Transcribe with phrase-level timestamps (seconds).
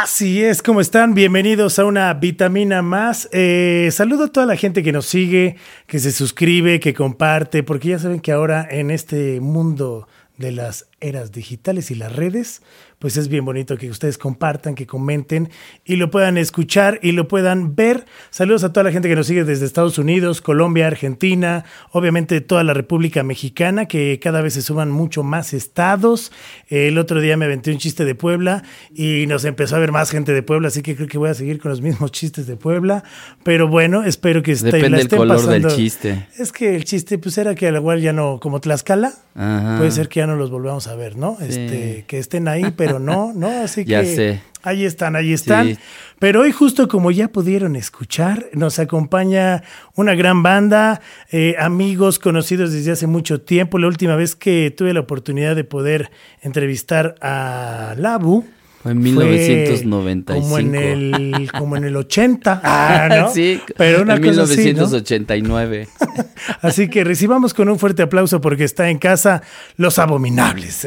[0.00, 1.14] Así es, ¿cómo están?
[1.14, 3.28] Bienvenidos a una vitamina más.
[3.32, 5.56] Eh, saludo a toda la gente que nos sigue,
[5.86, 10.06] que se suscribe, que comparte, porque ya saben que ahora en este mundo
[10.36, 12.62] de las eras digitales y las redes,
[12.98, 15.50] pues es bien bonito que ustedes compartan, que comenten
[15.84, 18.06] y lo puedan escuchar y lo puedan ver.
[18.30, 22.64] Saludos a toda la gente que nos sigue desde Estados Unidos, Colombia, Argentina, obviamente toda
[22.64, 26.32] la República Mexicana, que cada vez se suman mucho más estados.
[26.68, 30.10] El otro día me aventé un chiste de Puebla y nos empezó a ver más
[30.10, 32.56] gente de Puebla, así que creo que voy a seguir con los mismos chistes de
[32.56, 33.04] Puebla.
[33.44, 36.26] Pero bueno, espero que esté, Depende del color del chiste.
[36.36, 40.08] Es que el chiste pues era que al igual ya no, como Tlaxcala, puede ser
[40.08, 41.36] que ya no los volvamos a ver, ¿no?
[41.40, 44.40] Este, que estén ahí, pero pero no, no, así que ya sé.
[44.62, 45.78] ahí están, ahí están.
[46.18, 49.62] Pero hoy justo como ya pudieron escuchar, nos acompaña
[49.94, 53.78] una gran banda, eh, amigos conocidos desde hace mucho tiempo.
[53.78, 56.10] La última vez que tuve la oportunidad de poder
[56.42, 58.44] entrevistar a Labu,
[58.82, 60.40] fue en 1995.
[60.40, 62.62] como en el, como en el 80.
[62.70, 63.30] Ah, ¿no?
[63.30, 65.88] sí, pero una en 1989.
[65.98, 66.22] Así,
[66.62, 69.42] así que recibamos con un fuerte aplauso porque está en casa
[69.76, 70.86] Los Abominables.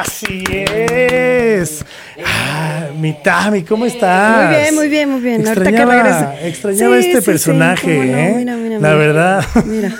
[0.00, 1.84] Así es.
[2.24, 4.48] Ah, mi Tami, ¿cómo estás?
[4.48, 5.42] Muy bien, muy bien, muy bien.
[5.42, 8.34] Extrañaba, extrañaba este personaje, ¿eh?
[8.38, 9.44] Mira, mira, La verdad.
[9.66, 9.92] Mira.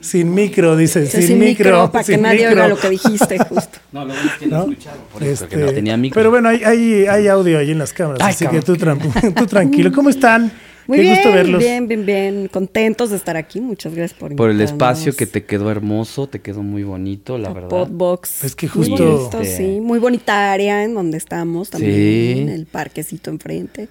[0.00, 1.90] sin micro, dice, sin, micro.
[1.90, 3.78] para que nadie oiga lo que dijiste, justo.
[3.92, 6.20] No, lo que no escucharon, por eso, porque no este, tenía micro.
[6.20, 8.76] Pero bueno, hay, hay, hay audio ahí en las cámaras, así que tú,
[9.36, 9.90] tú tranquilo.
[9.92, 10.52] ¿Cómo están?
[10.86, 11.60] Muy bien, gusto verlos.
[11.60, 12.48] Bien, bien, bien.
[12.48, 13.60] Contentos de estar aquí.
[13.60, 17.52] Muchas gracias por Por el espacio que te quedó hermoso, te quedó muy bonito, la,
[17.52, 17.68] verdad.
[17.68, 18.44] Podbox.
[18.44, 19.30] Es que justo.
[19.32, 19.80] Muy sí.
[19.80, 22.48] Muy bonita área en donde estamos también.
[22.48, 23.88] El parquecito enfrente.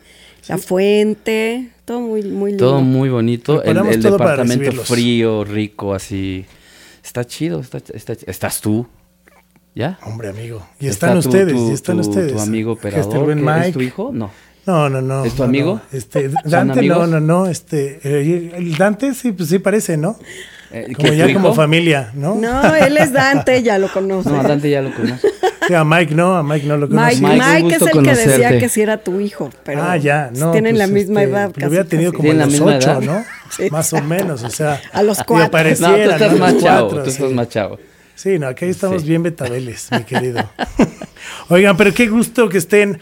[0.48, 1.70] La fuente.
[1.86, 2.66] Todo muy, muy lindo.
[2.66, 3.64] Todo muy bonito.
[3.64, 6.46] El, el departamento frío, rico, así.
[7.04, 7.62] Está chido.
[7.62, 7.80] Está,
[8.26, 8.88] estás tú.
[9.76, 9.98] ¿Ya?
[10.04, 10.64] Hombre, amigo.
[10.80, 12.34] Y están ustedes, y están ustedes.
[12.34, 13.32] Tu amigo operador,
[13.66, 14.12] ¿es tu hijo?
[14.14, 14.30] No.
[14.66, 15.26] No, no, no.
[15.26, 15.82] ¿Es tu amigo?
[15.92, 17.48] Este, Dante, no, no, no.
[17.48, 20.18] Este, eh, el Dante sí, pues sí parece, ¿no?
[20.72, 22.36] Eh, como ya como familia, ¿no?
[22.36, 24.30] No, él es Dante, ya lo conoce.
[24.30, 25.28] No, a Dante ya lo conoce.
[25.66, 27.22] Sí, a Mike no, a Mike no lo conoce.
[27.22, 30.52] Mike, Mike, es el que decía que sí era tu hijo, pero ah, ya, no,
[30.52, 31.52] tienen la pues, misma este, edad.
[31.56, 33.24] Lo hubiera tenido como a los ocho, ¿no?
[33.72, 34.82] Más o menos, o sea.
[34.92, 35.48] A los cuatro.
[35.48, 37.80] Apareciera, no, tú estás más chavo, tú estás más chavo.
[38.14, 40.50] Sí, no, aquí estamos bien betabeles, mi querido.
[41.48, 43.00] Oigan, pero qué gusto que estén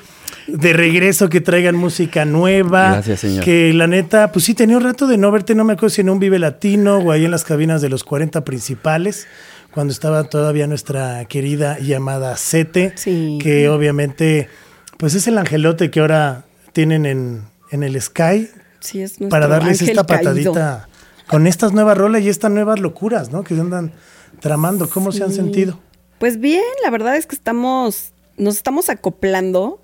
[0.58, 2.92] de regreso, que traigan música nueva.
[2.92, 3.44] Gracias, señor.
[3.44, 6.02] Que la neta, pues sí, tenía un rato de no verte, no me acuerdo si
[6.02, 9.28] en un Vive Latino o ahí en las cabinas de los 40 principales,
[9.72, 14.50] cuando estaba todavía nuestra querida llamada Sete, que obviamente,
[14.98, 18.50] pues es el angelote que ahora tienen en, en el Sky.
[18.80, 20.88] Sí, es para darles esta patadita
[21.28, 23.44] con estas nuevas rolas y estas nuevas locuras, ¿no?
[23.44, 23.94] Que se andan
[24.42, 24.90] tramando.
[24.90, 25.80] ¿Cómo se han sentido?
[26.20, 29.81] Pues bien, la verdad es que estamos, nos estamos acoplando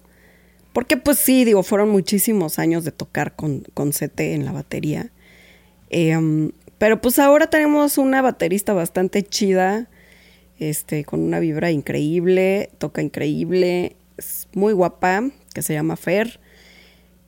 [0.78, 5.10] porque pues sí, digo, fueron muchísimos años de tocar con, con CT en la batería.
[5.90, 9.90] Em, pero pues ahora tenemos una baterista bastante chida,
[10.60, 16.40] este, con una vibra increíble, toca increíble, es muy guapa, que se llama Fer.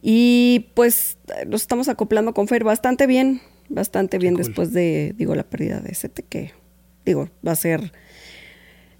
[0.04, 1.18] Y pues
[1.48, 5.94] nos estamos acoplando con Fer bastante bien, bastante bien después de, digo, la pérdida de
[5.94, 6.52] CT, que
[7.04, 7.94] digo, va a ser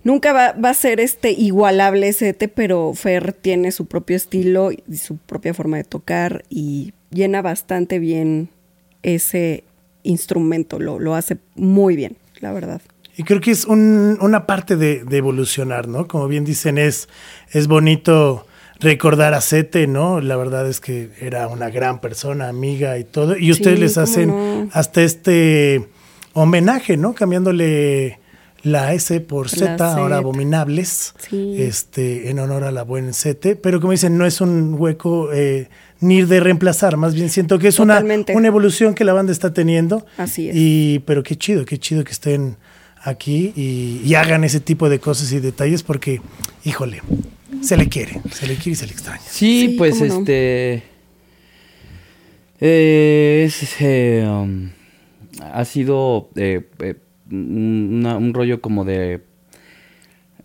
[0.04, 5.18] Nunca va, a ser este igualable Sete, pero Fer tiene su propio estilo y su
[5.18, 8.50] propia forma de tocar y llena bastante bien
[9.04, 9.64] ese
[10.04, 12.82] instrumento, lo, lo hace muy bien, la verdad.
[13.20, 16.08] Y creo que es una parte de, evolucionar, ¿no?
[16.08, 17.10] Como bien dicen, es,
[17.52, 18.48] es bonito
[18.80, 20.22] recordar a Sete, ¿no?
[20.22, 23.38] La verdad es que era una gran persona, amiga y todo.
[23.38, 25.90] Y ustedes les hacen hasta este
[26.32, 27.14] homenaje, ¿no?
[27.14, 28.20] Cambiándole
[28.64, 33.92] la S por Z, ahora abominables, este, en honor a la buen Z, pero como
[33.92, 35.70] dicen, no es un hueco eh,
[36.02, 38.04] ni de reemplazar, más bien siento que es una,
[38.34, 40.06] una evolución que la banda está teniendo.
[40.18, 40.56] Así es.
[40.56, 42.58] Y, pero qué chido, qué chido que estén
[43.02, 46.22] aquí y, hagan ese tipo de cosas y detalles porque,
[46.66, 47.02] híjole,
[47.62, 49.22] se le quiere, se le quiere y se le extraña.
[49.30, 50.84] Sí, pues este...
[52.62, 54.70] Eh, eh, um,
[55.40, 56.30] ha sido
[57.32, 59.22] un rollo como de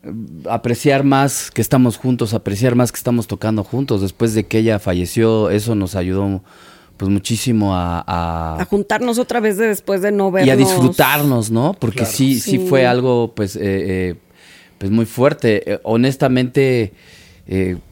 [0.04, 0.12] eh,
[0.50, 4.02] apreciar más que estamos juntos, apreciar más que estamos tocando juntos.
[4.02, 6.42] Después de que ella falleció, eso nos ayudó
[6.96, 10.46] pues muchísimo a, a, juntarnos otra vez después de no vernos.
[10.46, 11.74] Y a disfrutarnos, ¿no?
[11.78, 14.14] Porque sí, sí, fue algo, pues, eh, eh,
[14.78, 15.80] pues muy fuerte.
[15.82, 16.92] honestamente,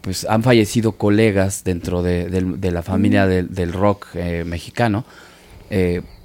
[0.02, 4.14] pues han fallecido colegas dentro de, la familia del, del, rock
[4.44, 5.04] mexicano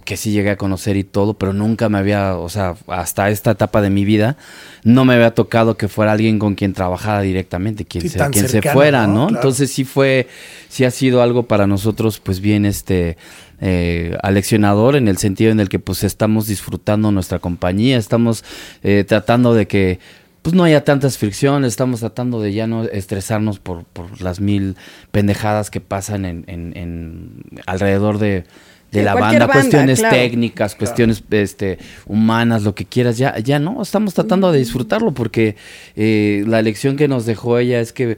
[0.08, 3.52] que sí llegué a conocer y todo, pero nunca me había, o sea, hasta esta
[3.52, 4.38] etapa de mi vida,
[4.86, 8.62] no me había tocado que fuera alguien con quien trabajara directamente, quien, se, quien se
[8.62, 9.28] fuera, ¿no?
[9.28, 10.30] Entonces sí fue,
[10.70, 13.18] sí ha sido algo para nosotros, pues bien, este,
[13.60, 18.46] eh, aleccionador en el sentido en el que pues estamos disfrutando nuestra compañía, estamos
[18.84, 20.00] eh, tratando de que
[20.42, 24.78] pues no haya tantas fricciones, estamos tratando de ya no estresarnos por, por las mil
[25.12, 28.46] pendejadas que pasan en, en, en alrededor de
[28.92, 34.14] de, la banda, cuestiones técnicas, cuestiones este, humanas, lo que quieras, ya, ya no, estamos
[34.14, 35.56] tratando de disfrutarlo porque
[35.96, 38.18] eh, la lección que nos dejó ella es que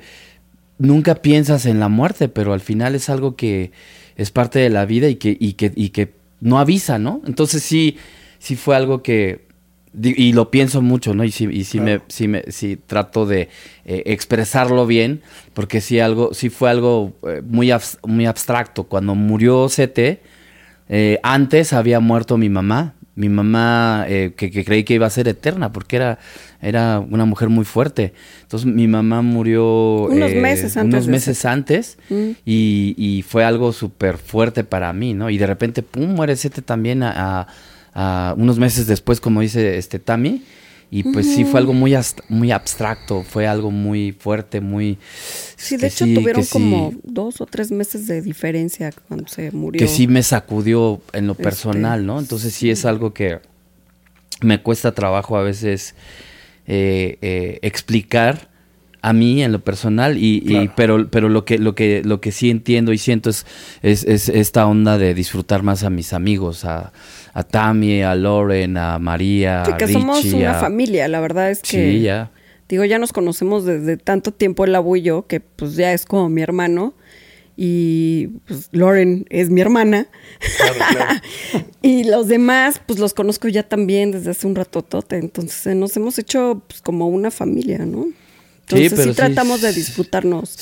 [0.77, 3.71] nunca piensas en la muerte, pero al final es algo que
[4.15, 7.21] es parte de la vida y que, y que, y que no avisa, ¿no?
[7.25, 7.97] Entonces sí,
[8.37, 9.47] sí fue algo que,
[10.01, 11.23] y lo pienso mucho, ¿no?
[11.23, 13.49] Y sí, y sí me, sí me, sí trato de
[13.85, 15.21] eh, expresarlo bien,
[15.53, 17.71] porque sí algo, sí fue algo eh, muy,
[18.05, 18.83] muy abstracto.
[18.83, 20.19] Cuando murió CT,
[20.89, 25.27] eh, antes había muerto mi mamá, mi mamá eh, que, creí que iba a ser
[25.27, 26.19] eterna porque era,
[26.61, 28.13] era una mujer muy fuerte.
[28.41, 32.29] Entonces mi mamá murió unos eh, meses antes, unos meses antes mm.
[32.45, 35.29] y, fue algo súper fuerte para mí, ¿no?
[35.29, 37.45] Y de repente, pum, muere Sete también a,
[38.37, 40.43] unos meses después, como dice este Tami.
[40.91, 41.95] Y pues sí fue algo muy,
[42.29, 44.97] muy abstracto, fue algo muy fuerte, muy...
[45.55, 49.79] Sí, de hecho tuvieron como dos o tres meses de diferencia cuando se murió.
[49.79, 52.17] Que sí me sacudió en lo este, personal, ¿no?
[52.17, 53.39] Entonces sí, es algo que
[54.41, 55.93] me cuesta trabajo a veces
[56.65, 58.49] eh, eh, explicar
[59.01, 62.49] a mí en lo personal y, pero pero lo que lo que lo que sí
[62.49, 63.45] entiendo y siento es,
[63.81, 66.91] es, es esta onda de disfrutar más a mis amigos a
[67.33, 71.91] a Tammy, a Lauren, a María, sí, que somos una familia, la verdad es que...
[71.91, 72.31] Sí, ya.
[72.67, 76.05] Digo, ya nos conocemos desde tanto tiempo el abu y yo, que pues ya es
[76.05, 76.93] como mi hermano.
[77.57, 80.07] Y pues Lauren es mi hermana.
[80.57, 81.21] Claro, claro.
[81.81, 85.17] y los demás, pues los conozco ya también desde hace un ratotote.
[85.17, 88.07] Entonces nos hemos hecho pues, como una familia, ¿no?
[88.71, 90.55] Entonces sí, tratamos de disfrutarnos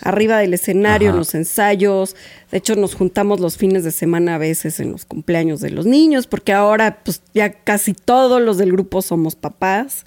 [0.00, 2.16] arriba del escenario, en los ensayos.
[2.50, 5.86] De hecho, nos juntamos los fines de semana a veces en los cumpleaños de los
[5.86, 10.04] niños, porque ahora pues ya casi todos los del grupo somos papás.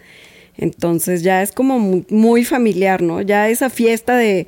[0.57, 1.79] Entonces ya es como
[2.09, 3.21] muy, familiar, ¿no?
[3.21, 4.47] Ya esa fiesta de,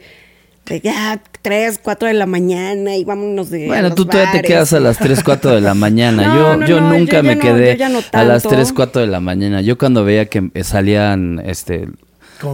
[0.83, 3.67] ya 3, 4 de la mañana y vámonos de.
[3.67, 6.35] Bueno, tú todavía te quedas a las 3, 4 de la mañana.
[6.35, 7.77] yo yo nunca me quedé
[8.11, 9.61] a las 3, 4 de la mañana.
[9.61, 11.87] Yo cuando veía que salían este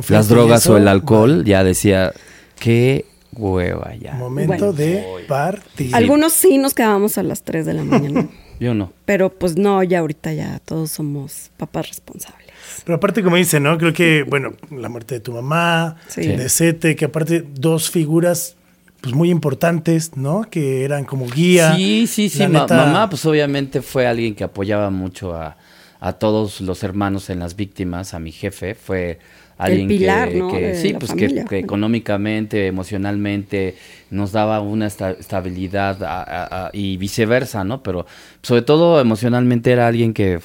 [0.09, 2.13] las drogas o el alcohol, ya decía,
[2.59, 4.13] qué hueva ya.
[4.13, 5.95] Momento de partir.
[5.95, 8.27] Algunos sí nos quedábamos a las 3 de la mañana.
[8.59, 8.93] Yo no.
[9.05, 12.45] Pero pues no, ya ahorita ya todos somos papás responsables.
[12.85, 13.77] Pero aparte, como dice, ¿no?
[13.77, 18.55] Creo que, bueno, la muerte de tu mamá, de Sete, que aparte dos figuras
[19.01, 20.43] pues muy importantes, ¿no?
[20.49, 21.75] Que eran como guía.
[21.75, 22.47] Sí, sí, sí.
[22.47, 25.57] mamá, pues obviamente fue alguien que apoyaba mucho a,
[25.99, 28.73] a todos los hermanos en las víctimas, a mi jefe.
[28.73, 29.19] Fue
[29.57, 33.75] alguien que, sí, pues que, económicamente, emocionalmente
[34.09, 37.81] nos daba una estabilidad y viceversa, ¿no?
[37.81, 38.05] Pero
[38.41, 40.39] sobre todo emocionalmente era alguien que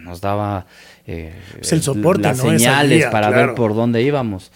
[0.00, 0.66] nos daba
[1.06, 4.50] eh, pues el soporte, las señales para ver por dónde íbamos.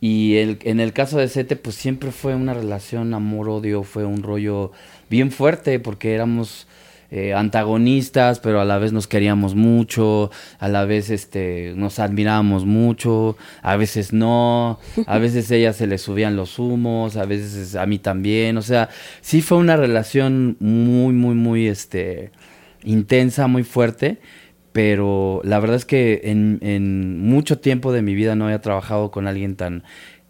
[0.00, 4.22] Y el, en el caso de Sete, pues siempre fue una relación amor-odio, fue un
[4.22, 4.70] rollo
[5.08, 6.66] bien fuerte porque éramos
[7.10, 12.64] eh, antagonistas, pero a la vez nos queríamos mucho, a la vez este, nos admirábamos
[12.64, 17.86] mucho, a veces no, a veces ella se le subían los humos, a veces a
[17.86, 18.88] mí también, o sea,
[19.20, 22.30] sí fue una relación muy, muy, muy este,
[22.84, 24.18] intensa, muy fuerte,
[24.72, 29.10] pero la verdad es que en, en mucho tiempo de mi vida no había trabajado
[29.10, 29.84] con alguien tan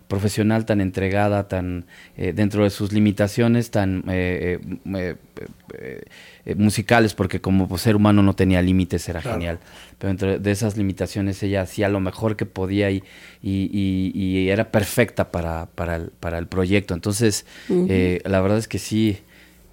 [0.08, 1.86] profesional tan entregada, tan
[2.16, 4.58] eh, dentro de sus limitaciones, tan eh,
[4.94, 9.58] eh, musicales, porque como pues, ser humano no tenía límites, era genial.
[9.98, 13.02] Pero entre de esas limitaciones ella hacía lo mejor que podía y,
[13.42, 16.94] y, era perfecta para, para, el, para el proyecto.
[16.94, 19.18] Entonces, la verdad es que sí,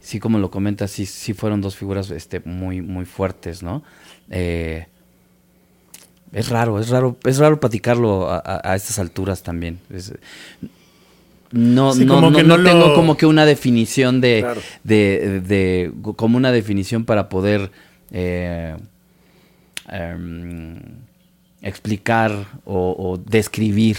[0.03, 3.83] sí como lo comentas, sí, sí fueron dos figuras este, muy, muy fuertes, ¿no?
[4.29, 4.87] Eh,
[6.33, 9.79] es raro, es raro, es raro platicarlo a, estas alturas también.
[11.51, 14.45] no, no, no, tengo como que una definición de,
[14.83, 17.71] de, como una definición para poder
[18.11, 18.75] eh,
[19.89, 20.79] em,
[21.61, 23.97] explicar o, describir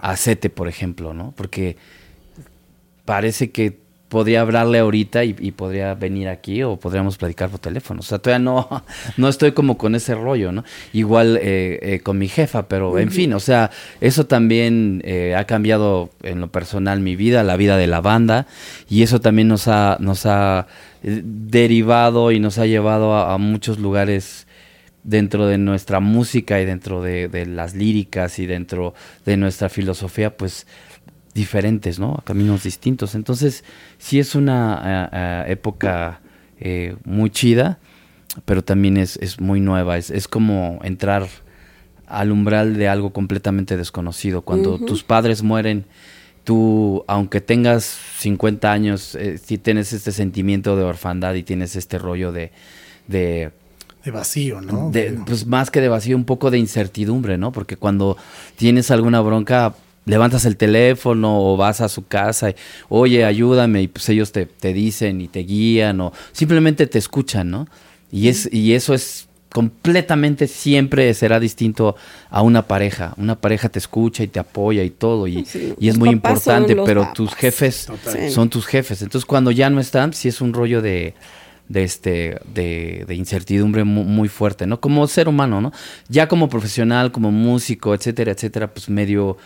[0.00, 1.32] a Sete, por ejemplo, ¿no?
[1.36, 1.76] Porque
[3.04, 3.83] parece que
[4.14, 7.98] podría hablarle ahorita y, podría venir aquí o podríamos platicar por teléfono.
[7.98, 8.84] O sea, todavía no,
[9.16, 10.62] no estoy como con ese rollo, ¿no?
[10.92, 15.46] Igual eh, eh, con mi jefa, pero en fin, o sea, eso también eh, ha
[15.46, 18.46] cambiado en lo personal mi vida, la vida de la banda,
[18.88, 20.68] y eso también nos ha, nos ha
[21.02, 24.46] derivado y nos ha llevado a, muchos lugares
[25.02, 28.94] dentro de nuestra música y dentro de, de las líricas y dentro
[29.26, 30.68] de nuestra filosofía, pues
[31.34, 32.22] diferentes, ¿no?
[32.24, 33.14] Caminos distintos.
[33.14, 33.64] Entonces,
[33.98, 35.08] sí es una eh,
[35.48, 36.20] eh, época
[36.60, 37.78] eh, muy chida,
[38.44, 39.98] pero también es, es muy nueva.
[39.98, 41.26] Es, es, como entrar
[42.06, 44.42] al umbral de algo completamente desconocido.
[44.42, 45.84] Cuando tus padres mueren,
[46.44, 47.84] tú, aunque tengas
[48.18, 52.52] 50 años, sí tienes este sentimiento de orfandad y tienes este rollo de...
[53.08, 53.52] de
[54.04, 54.90] de vacío, ¿no?
[54.90, 57.52] De, pues más que de vacío, un poco de incertidumbre, ¿no?
[57.52, 58.18] Porque cuando
[58.54, 59.74] tienes alguna bronca,
[60.06, 62.56] levantas el teléfono o vas a su casa y,
[62.88, 67.68] oye, ayúdame, y pues ellos te, dicen y te guían o simplemente te escuchan, ¿no?
[68.10, 71.94] Y, es, y eso es completamente siempre será distinto
[72.28, 73.14] a una pareja.
[73.16, 75.46] Una pareja te escucha y te apoya y todo, y,
[75.78, 77.88] y es muy importante, pero tus jefes
[78.30, 79.02] son tus jefes.
[79.02, 81.14] Entonces cuando ya no están, sí es un rollo de,
[81.68, 84.80] de este de, de incertidumbre muy, muy, fuerte, ¿no?
[84.80, 85.72] Como ser humano, ¿no?
[86.08, 89.36] Ya como profesional, como músico, etcétera, etcétera, pues medio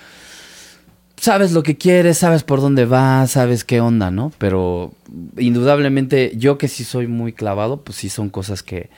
[1.21, 4.33] sabes lo que quieres, sabes por dónde vas, sabes qué onda, ¿no?
[4.39, 4.93] Pero
[5.37, 8.91] indudablemente yo que sí soy muy clavado, pues sí son cosas que,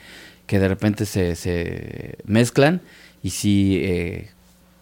[0.45, 2.81] que de repente se, se mezclan
[3.23, 4.29] y sí eh,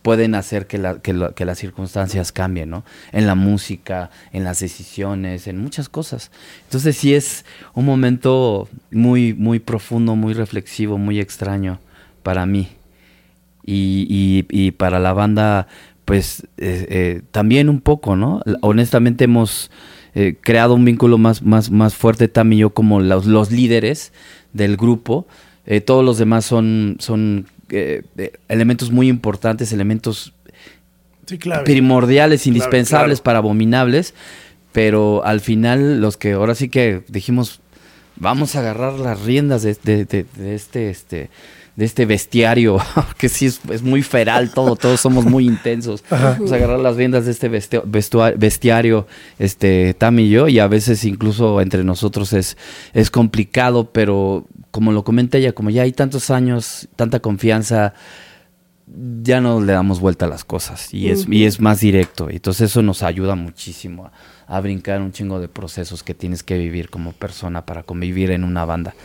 [0.01, 2.84] pueden hacer que, la, que, las circunstancias cambien, ¿no?
[3.12, 6.31] En la música, en las decisiones, en muchas cosas.
[6.63, 11.79] Entonces sí es un momento muy, muy profundo, muy reflexivo, muy extraño
[12.24, 12.69] para mí.
[13.72, 15.67] Y, y para la banda
[16.09, 18.41] pues eh, eh, también un poco, ¿no?
[18.61, 19.69] Honestamente hemos
[20.15, 24.11] eh, creado un vínculo más, más, más fuerte, Tam y yo, como los, los líderes
[24.51, 25.27] del grupo.
[25.85, 27.45] todos los demás son, son
[28.47, 30.33] elementos muy importantes, elementos
[31.63, 34.15] primordiales, indispensables para abominables,
[34.71, 37.61] pero al final los que ahora sí que dijimos,
[38.15, 41.29] vamos a agarrar las riendas de, de, de este, este
[41.79, 42.77] de este bestiario,
[43.17, 46.03] que sí es, muy feral todo, todos somos muy intensos.
[46.09, 47.48] Vamos a agarrar las riendas de este
[48.36, 49.07] bestiario,
[49.39, 52.57] este, Tam y yo, y a veces incluso entre nosotros es,
[52.93, 57.93] es complicado, pero como lo comenta ella, como ya hay tantos años, tanta confianza,
[59.24, 62.29] ya no le damos vuelta a las cosas y es, y es más directo.
[62.29, 64.07] Entonces eso nos ayuda muchísimo
[64.48, 68.31] a, a, brincar un chingo de procesos que tienes que vivir como persona para convivir
[68.31, 68.95] en una banda.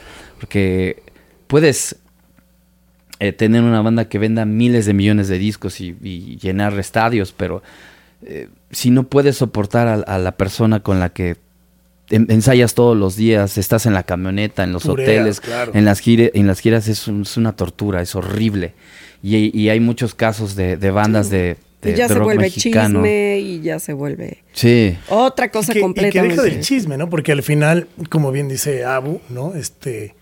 [0.40, 1.04] Porque
[1.46, 1.98] puedes
[3.20, 5.94] eh, tener una banda que venda miles de millones de discos y,
[6.40, 7.62] llenar estadios, pero
[8.26, 11.36] eh, si no puedes soportar a, la persona con la que
[12.10, 15.40] ensayas todos los días, estás en la camioneta, en los hoteles,
[15.72, 18.74] en, las en las giras, es, una tortura, es horrible.
[19.22, 23.92] Y, hay muchos casos de, bandas de, y ya se vuelve chisme y ya se
[23.92, 24.96] vuelve sí.
[25.08, 26.18] otra cosa completamente.
[26.18, 27.08] Y que deja del chisme, ¿no?
[27.08, 29.54] Porque al final, como bien dice Abu, ¿no?
[29.54, 30.14] Este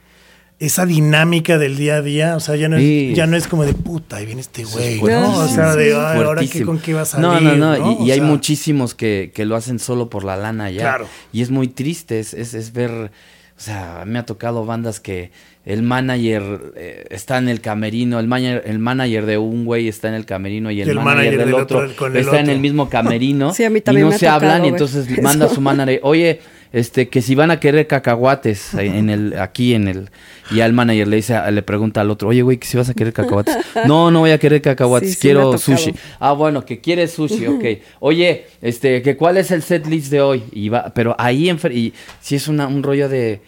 [0.62, 3.64] esa dinámica del día a día, o sea, ya no es, ya no es como
[3.64, 5.40] de puta, ahí viene este güey, ¿no?
[5.40, 8.94] O sea, de ahora qué, con qué vas a No, no, no, y, hay muchísimos
[8.94, 10.82] que, que, lo hacen solo por la lana ya.
[10.82, 11.08] Claro.
[11.32, 15.32] Y es muy triste, es, es, ver, o sea, me ha tocado bandas que
[15.64, 20.10] el manager eh, está en el camerino, el manager, el manager de un güey está
[20.10, 23.70] en el camerino y el, manager, del, otro, está en el mismo camerino sí, a
[23.70, 26.40] mí también y no se hablan y entonces manda a su manager, oye,
[26.72, 30.10] este, que si van a querer cacahuates en el, aquí en el,
[30.50, 32.94] y al manager le dice, le pregunta al otro, oye, güey, que si vas a
[32.94, 33.56] querer cacahuates.
[33.86, 35.94] no, no voy a querer cacahuates, quiero sushi.
[36.18, 37.64] Ah, bueno, que quieres sushi, ok.
[38.00, 40.44] Oye, este, que cuál es el set list de hoy.
[40.52, 43.40] Y va, pero ahí, en, y si es una, un rollo de,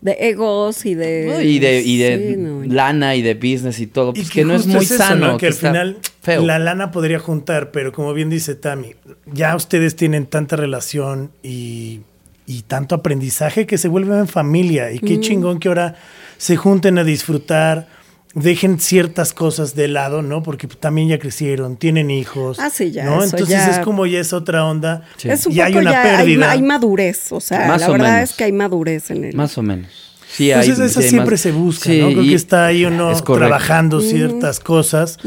[0.00, 4.30] de egos y de y de, y de lana y de business y todo pues
[4.30, 8.28] que, no es muy sano que, al final la lana podría juntar pero como bien
[8.28, 12.02] dice Tami ya ustedes tienen tanta relación y
[12.46, 14.92] y tanto aprendizaje que se vuelven familia.
[14.92, 15.96] Y qué chingón que ahora
[16.36, 17.88] se junten a disfrutar,
[18.34, 20.42] dejen ciertas cosas de lado, ¿no?
[20.42, 22.58] Porque también ya crecieron, tienen hijos.
[22.60, 23.04] Ah, sí, ya.
[23.04, 23.22] ¿no?
[23.24, 25.02] Entonces es como ya es otra onda.
[25.22, 26.50] Es un y hay una pérdida.
[26.50, 29.36] Hay, madurez, o sea, la verdad es que hay madurez en el.
[29.36, 30.04] Más o menos.
[30.34, 32.08] Sí, pues eso siempre se busca, ¿no?
[32.08, 35.18] Creo que está ahí uno trabajando ciertas cosas,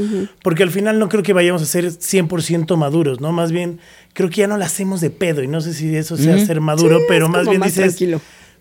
[0.44, 3.32] porque al final no creo que vayamos a ser 100% maduros, ¿no?
[3.32, 3.80] Más bien
[4.18, 6.60] creo que ya no la hacemos de pedo y no sé si eso sea ser
[6.60, 8.04] maduro, pero más bien dices,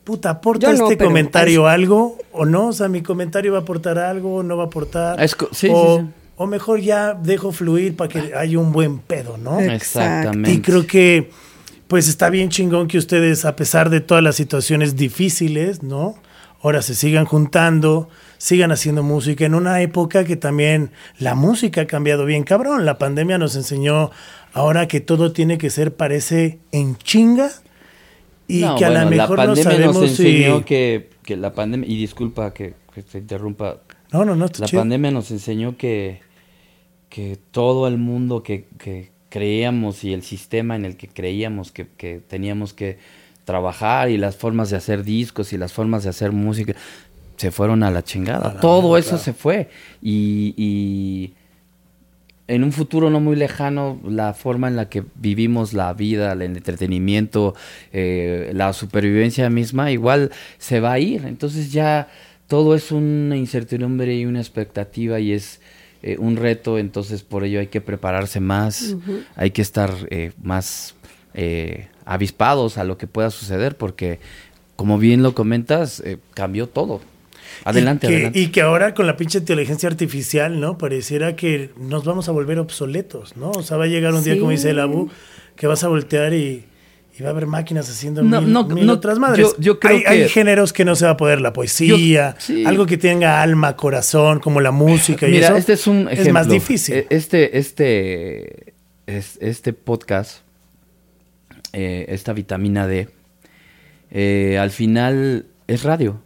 [0.04, 2.66] puta, ¿aporta este comentario algo o no?
[2.66, 5.18] O sea, mi comentario va a aportar algo o no va a aportar.
[5.70, 6.04] o,
[6.36, 9.58] o mejor ya dejo fluir para que haya un buen pedo, ¿no?
[9.58, 10.52] Exactamente.
[10.52, 11.30] Y creo que
[11.88, 16.16] pues está bien chingón que ustedes, a pesar de todas las situaciones difíciles, ¿no?
[16.62, 21.86] Ahora se sigan juntando, sigan haciendo música en una época que también la música ha
[21.86, 22.84] cambiado bien cabrón.
[22.84, 24.10] La pandemia nos enseñó
[24.56, 27.50] ahora que todo tiene que ser, parece, en chinga
[28.48, 31.96] y que a lo mejor la no sabemos nos enseñó que, que, la pandemia, y
[31.96, 33.78] disculpa que, que se interrumpa,
[34.12, 36.20] no, no, no, la pandemia nos enseñó que,
[37.10, 41.86] que todo el mundo que, que creíamos y el sistema en el que creíamos que,
[41.88, 42.98] que teníamos que
[43.44, 46.74] trabajar y las formas de hacer discos y las formas de hacer música
[47.36, 48.58] se fueron a la chingada.
[48.60, 49.68] Todo eso se fue.
[50.00, 51.34] Y, y,
[52.48, 56.42] en un futuro no muy lejano, la forma en la que vivimos la vida, el
[56.42, 57.54] entretenimiento,
[57.92, 61.24] eh, la supervivencia misma, igual se va a ir.
[61.26, 62.08] Entonces ya
[62.46, 65.60] todo es una incertidumbre y una expectativa y es
[66.02, 68.96] eh, un reto, entonces por ello hay que prepararse más,
[69.34, 70.94] hay que estar eh, más
[72.06, 74.20] avispados a lo que pueda suceder, porque
[74.76, 77.00] como bien lo comentas, cambió todo.
[77.64, 78.38] Adelante, y que, adelante.
[78.40, 80.78] Y que ahora con la pinche inteligencia artificial, ¿no?
[80.78, 83.50] Pareciera que nos vamos a volver obsoletos, ¿no?
[83.50, 85.10] O sea, va a llegar un día, como dice el Abu,
[85.56, 86.64] que vas a voltear y,
[87.18, 89.46] y va a haber máquinas haciendo no, mil, no, mil no, otras madres.
[89.46, 90.08] Yo, yo creo hay, que...
[90.08, 92.64] hay, géneros que no se va a poder, la poesía, yo, sí.
[92.66, 95.56] algo que tenga alma, corazón, como la música y Mira, eso.
[95.56, 96.24] este es un ejemplo.
[96.24, 97.06] Es más difícil.
[97.08, 98.74] Este, este,
[99.06, 100.40] este podcast,
[101.72, 103.08] eh, esta vitamina D,
[104.10, 106.20] eh, al final es radio.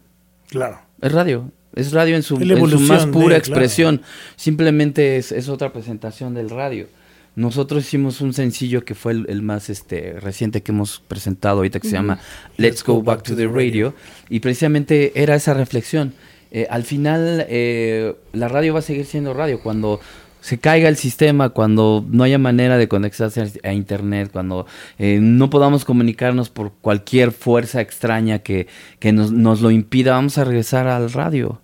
[0.48, 0.80] Claro.
[1.00, 1.50] Es radio.
[1.74, 3.98] Es radio en su, en su más pura de, expresión.
[3.98, 4.12] Claro.
[4.36, 6.88] Simplemente es, es, otra presentación del radio.
[7.36, 11.78] Nosotros hicimos un sencillo que fue el, el más este, reciente que hemos presentado ahorita
[11.78, 12.18] que se llama
[12.56, 13.94] Let's Go Back to the Radio.
[14.28, 16.12] Y precisamente era esa reflexión.
[16.50, 19.60] Eh, al final, eh, la radio va a seguir siendo radio.
[19.60, 20.00] Cuando
[20.40, 24.66] se caiga el sistema, cuando no haya manera de conectarse a internet, cuando
[24.98, 28.66] eh, no podamos comunicarnos por cualquier fuerza extraña que,
[28.98, 31.60] que nos, nos, lo impida, vamos a regresar al radio.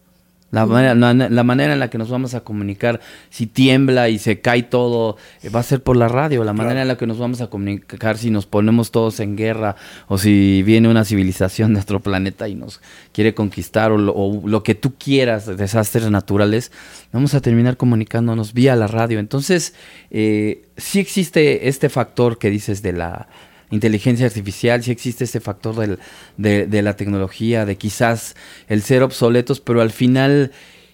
[0.53, 0.73] La, uh -huh.
[0.73, 4.41] manera, la, la, manera en la que nos vamos a comunicar, si tiembla y se
[4.41, 6.45] cae todo, eh, va a ser por la radio.
[6.45, 6.83] La manera claro.
[6.83, 9.75] en la que nos vamos a comunicar si nos ponemos todos en guerra
[10.07, 12.81] o si viene una civilización de otro planeta y nos
[13.13, 16.71] quiere conquistar o lo, o lo que tú quieras, desastres naturales,
[17.13, 19.19] vamos a terminar comunicándonos vía la radio.
[19.19, 19.75] Entonces,
[20.11, 23.29] eh, sí existe este factor que dices de la
[23.71, 25.99] inteligencia artificial, sí existe este factor del,
[26.37, 28.37] de, de, la tecnología, de quizás
[28.69, 30.53] el ser obsoletos, pero al final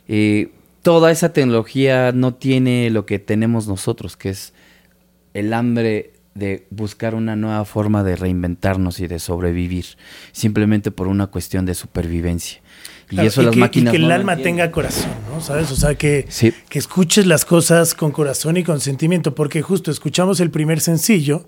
[0.08, 0.50] eh,
[0.82, 4.52] toda esa tecnología no tiene lo que tenemos nosotros, que es
[5.34, 9.84] el hambre de buscar una nueva forma de reinventarnos y de sobrevivir,
[10.32, 12.60] simplemente por una cuestión de supervivencia.
[13.10, 13.92] Y eso y las que, máquinas.
[13.92, 15.42] Y que el no alma tenga corazón, ¿no?
[15.42, 15.70] ¿Sabes?
[15.70, 16.54] O sea, que, sí.
[16.70, 21.46] que escuches las cosas con corazón y con sentimiento, porque justo escuchamos el primer sencillo,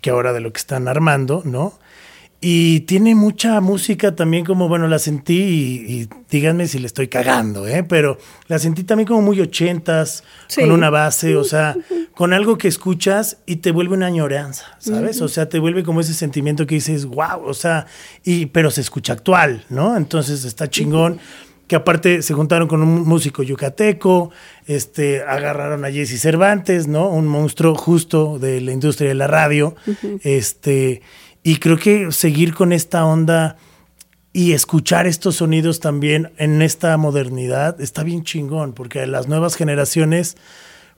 [0.00, 1.78] que ahora de lo que están armando, ¿no?
[2.44, 7.06] Y tiene mucha música también como, bueno, la sentí y, y díganme si le estoy
[7.06, 7.84] cagando, ¿eh?
[7.84, 10.60] Pero la sentí también como muy ochentas, sí.
[10.60, 11.76] con una base, o sea,
[12.16, 15.18] con algo que escuchas y te vuelve una añoranza, ¿sabes?
[15.18, 15.26] Uh -huh.
[15.26, 17.86] O sea, te vuelve como ese sentimiento que dices, wow, o sea,
[18.24, 19.96] y, pero se escucha actual, ¿no?
[19.96, 21.12] Entonces está chingón.
[21.12, 24.30] Uh -huh que aparte se juntaron con un músico yucateco,
[24.66, 27.08] este, agarraron a Jesse Cervantes, ¿no?
[27.08, 30.20] Un monstruo justo de la industria de la radio, uh -huh.
[30.22, 31.02] este,
[31.42, 33.56] y creo que seguir con esta onda
[34.32, 40.36] y escuchar estos sonidos también en esta modernidad está bien chingón, porque las nuevas generaciones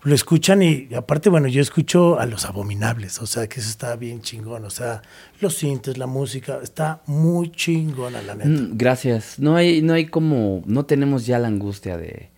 [0.05, 3.97] lo escuchan y aparte, bueno, yo escucho a los abominables, o sea, que eso está
[3.97, 5.01] bien chingón, o sea,
[5.41, 8.49] los sintes, la música, está muy chingón a la neta.
[8.49, 9.39] Mm, gracias.
[9.39, 12.29] No hay, no hay como, no tenemos ya la angustia de,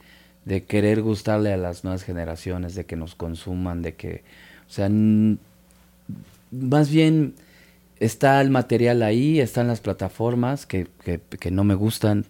[0.45, 4.23] de querer gustarle a las nuevas generaciones, de que nos consuman, de que,
[4.69, 4.89] o sea,
[6.53, 7.35] más bien
[7.99, 12.27] está el material ahí, están las plataformas que, que, que no me gustan,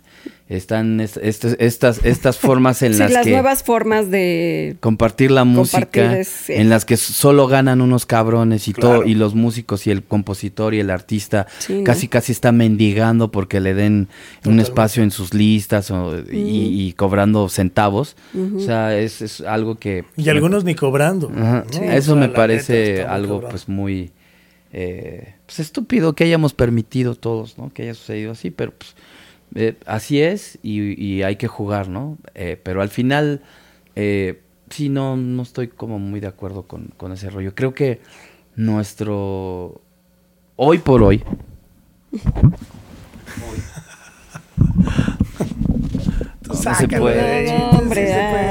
[0.48, 3.32] están est est estas, estas formas en sí, las, las que...
[3.32, 4.76] nuevas formas de...
[4.78, 9.00] Compartir la música, en las que solo ganan unos cabrones y Claro.
[9.00, 11.84] todo, y los músicos y el compositor y el artista Sí, ¿no?
[11.84, 14.06] casi casi está mendigando porque le den
[14.44, 18.16] un espacio en sus listas o- y, y cobrando centavos.
[18.56, 20.04] O sea, es, es algo que...
[20.16, 21.28] Y algunos ni cobrando.
[21.36, 21.82] Ajá, ¿no?
[21.90, 24.12] Eso O sea, me parece algo pues muy
[24.72, 27.72] eh, pues estúpido que hayamos permitido todos, ¿no?
[27.72, 28.94] Que haya sucedido así, pero pues
[29.54, 32.18] eh, así es y, y hay que jugar, ¿no?
[32.34, 33.42] Eh, pero al final
[33.94, 37.54] eh, sí no, no estoy como muy de acuerdo con, con ese rollo.
[37.54, 38.00] Creo que
[38.56, 39.80] nuestro
[40.56, 41.22] hoy por hoy
[46.42, 47.16] Tú se sácalo, puede.
[47.22, 48.45] de ahí, No, sí hombre, se puede.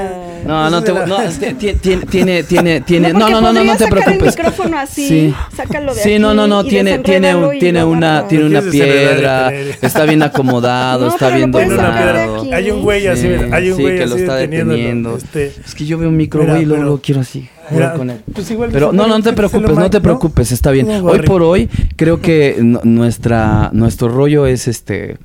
[0.46, 1.16] No, no te no,
[1.58, 4.20] tiene tiene tiene tiene no, no, no, no, no te preocupes.
[4.20, 5.34] el micrófono así, sí.
[5.56, 10.04] sácalo de Sí, no, no, no, tiene tiene un, tiene una tiene una piedra, está
[10.04, 12.46] bien acomodado, está bien doblado.
[12.52, 15.16] Hay un güey así, hay un güey que lo está deteniendo.
[15.16, 17.48] Este, es que yo veo un micro güey y luego lo quiero así.
[17.96, 18.20] Con él.
[18.32, 20.88] Pues pero no, no te preocupes, no te preocupes, está bien.
[21.02, 25.18] Hoy por hoy creo que nuestra nuestro rollo es este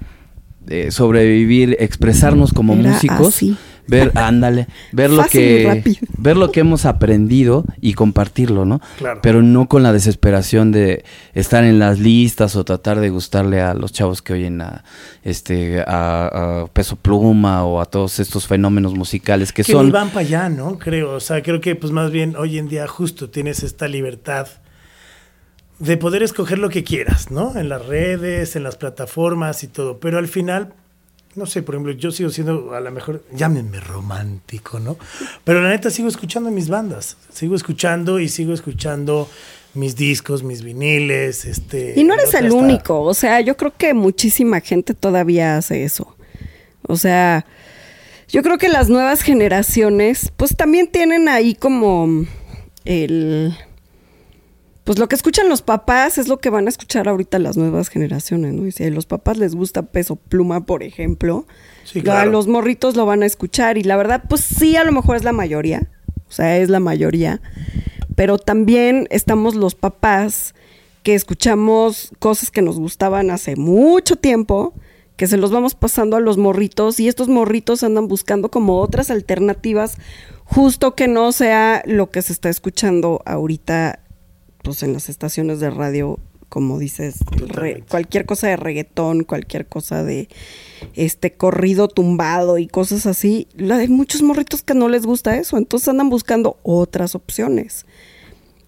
[0.89, 3.41] sobrevivir, expresarnos como músicos
[3.91, 5.83] ver, ándale, ver lo que
[6.17, 8.81] ver lo que hemos aprendido y compartirlo, ¿no?
[8.97, 9.19] Claro.
[9.21, 13.73] Pero no con la desesperación de estar en las listas o tratar de gustarle a
[13.73, 14.83] los chavos que oyen a
[15.23, 20.21] este a, Peso Pluma o a todos estos fenómenos musicales que, son Que van para
[20.21, 20.79] allá, ¿no?
[20.79, 24.47] Creo, o sea, creo que pues más bien hoy en día justo tienes esta libertad
[25.79, 27.57] de poder escoger lo que quieras, ¿no?
[27.57, 30.73] En las redes, en las plataformas y todo, pero al final
[31.35, 34.97] no sé, por ejemplo, yo sigo siendo, a lo mejor, llámenme romántico, ¿no?
[35.43, 39.29] Pero la neta sigo escuchando mis bandas, sigo escuchando y sigo escuchando
[39.73, 41.93] mis discos, mis viniles, este...
[41.95, 46.15] Y no eres el único, o sea, yo creo que muchísima gente todavía hace eso.
[46.87, 47.45] O sea,
[48.27, 52.25] yo creo que las nuevas generaciones, pues también tienen ahí como
[52.83, 53.55] el
[54.91, 57.87] pues lo que escuchan los papás es lo que van a escuchar ahorita las nuevas
[57.87, 58.67] generaciones, ¿no?
[58.67, 61.47] Y si a los papás les gusta peso pluma, por ejemplo,
[62.11, 63.77] a los morritos lo van a escuchar.
[63.77, 65.87] Y la verdad, pues sí, a lo mejor es la mayoría.
[66.27, 67.41] O sea, es la mayoría.
[68.17, 70.55] Pero también estamos los papás
[71.03, 74.73] que escuchamos cosas que nos gustaban hace mucho tiempo,
[75.15, 79.09] que se los vamos pasando a los morritos y estos morritos andan buscando como otras
[79.09, 79.95] alternativas,
[80.43, 84.00] justo que no sea lo que se está escuchando ahorita
[84.63, 86.19] pues en las estaciones de radio,
[86.49, 87.15] como dices,
[87.89, 90.27] cualquier cosa de reggaetón, cualquier cosa de
[90.95, 95.87] este corrido tumbado y cosas así, hay muchos morritos que no les gusta eso, entonces
[95.87, 97.85] andan buscando otras opciones.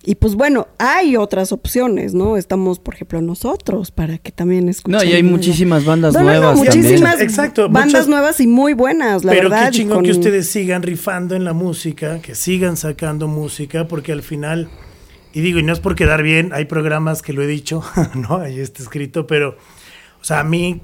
[0.06, 2.36] Y pues bueno, hay otras opciones, ¿no?
[2.36, 4.97] Estamos, por ejemplo, nosotros para que también escuchen.
[4.97, 6.58] No, y hay muchísimas bandas nuevas.
[6.58, 9.60] muchísimas Exacto, bandas nuevas y muy buenas, la Pero verdad.
[9.62, 14.12] Pero qué chingón que ustedes sigan rifando en la música, que sigan sacando música, porque
[14.12, 14.69] al final
[15.33, 18.37] y digo, y no es por quedar bien, hay programas que lo he dicho, ¿no?
[18.37, 19.57] Ahí está escrito, pero,
[20.21, 20.81] o sea, a mí,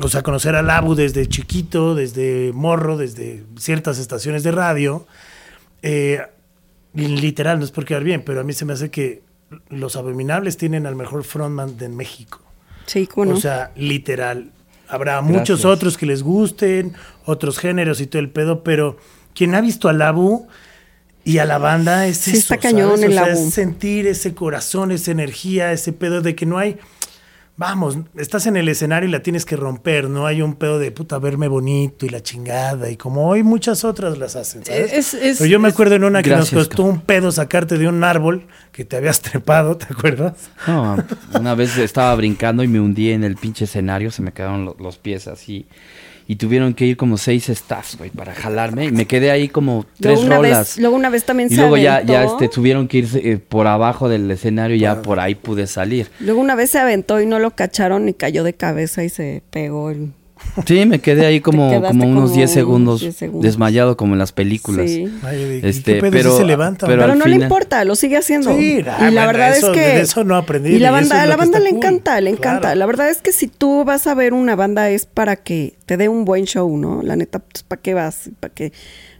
[0.00, 5.06] o sea, conocer a Labu desde chiquito, desde morro, desde ciertas estaciones de radio,
[5.82, 6.20] eh,
[6.94, 9.22] literal, no es por quedar bien, pero a mí se me hace que
[9.70, 12.40] los abominables tienen al mejor frontman de México.
[12.86, 14.50] Sí, ¿cómo O sea, literal.
[14.88, 16.94] Habrá muchos otros que les gusten,
[17.26, 18.96] otros géneros y todo el pedo, pero
[19.34, 20.48] quien ha visto a Labu
[21.28, 25.10] y a la banda es sí, está cañón en la es sentir ese corazón, esa
[25.10, 26.78] energía, ese pedo de que no hay
[27.58, 30.92] vamos, estás en el escenario y la tienes que romper, no hay un pedo de
[30.92, 35.16] puta verme bonito y la chingada, y como hoy muchas otras las hacen, ¿sabes?
[35.20, 38.46] Pero yo me acuerdo en una que nos costó un pedo sacarte de un árbol
[38.70, 40.50] que te habías trepado, ¿te acuerdas?
[40.66, 44.74] No, una vez estaba brincando y me hundí en el pinche escenario, se me quedaron
[44.78, 45.66] los pies así
[46.30, 48.84] y tuvieron que ir como seis staffs, güey, para jalarme.
[48.84, 50.76] Y me quedé ahí como tres rolas.
[50.76, 54.10] luego una vez también y luego ya, ya este, tuvieron que ir eh, por abajo
[54.10, 56.10] del escenario y ya por ahí pude salir.
[56.20, 59.42] Luego una vez se aventó y no lo cacharon y cayó de cabeza y se
[59.50, 60.12] pegó el
[60.66, 64.90] Sí, me quedé ahí como, como unos 10 segundos, desmayado como en las películas.
[64.90, 65.08] Sí.
[65.62, 66.86] este, pero, se levanta?
[66.86, 68.56] pero, no le importa, lo sigue haciendo.
[68.56, 70.70] Sí, y la verdad es que eso no aprendí.
[70.70, 72.74] Y la banda, la banda le encanta, le encanta.
[72.74, 75.96] La verdad es que si tú vas a ver una banda es para que te
[75.96, 77.02] dé un buen show, ¿no?
[77.02, 78.30] La neta, pues, ¿para qué vas?
[78.40, 78.72] ¿Para qué?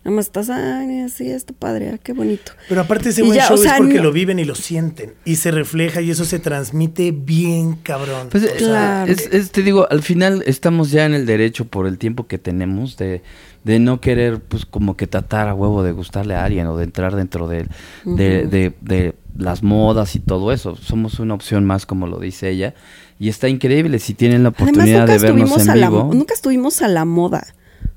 [0.09, 2.53] Nada más estás, ay, así, está padre, ah, qué bonito.
[2.67, 5.13] Pero aparte ese buen show es porque lo viven y lo sienten.
[5.27, 8.29] Y se refleja y eso se transmite bien cabrón.
[8.31, 9.13] Pues claro.
[9.13, 12.97] es, te digo, al final estamos ya en el derecho por el tiempo que tenemos
[12.97, 13.21] de,
[13.65, 16.85] de no querer, pues como que tratar a huevo de gustarle a alguien o de
[16.85, 17.67] entrar dentro de,
[18.07, 20.75] de, de, las modas y todo eso.
[20.77, 22.75] Somos una opción más, como lo dice ella.
[23.19, 26.11] Y está increíble si tienen la oportunidad de vernos en vivo.
[26.15, 27.47] nunca estuvimos a la moda.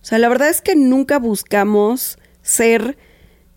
[0.01, 2.97] O sea, la verdad es que nunca buscamos ser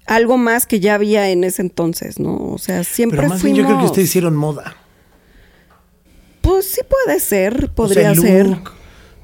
[0.07, 2.37] algo más que ya había en ese entonces, ¿no?
[2.37, 3.59] O sea, siempre Pero más fuimos...
[3.59, 4.77] yo creo que ustedes hicieron moda.
[6.43, 8.59] Pues sí puede ser, podría ser.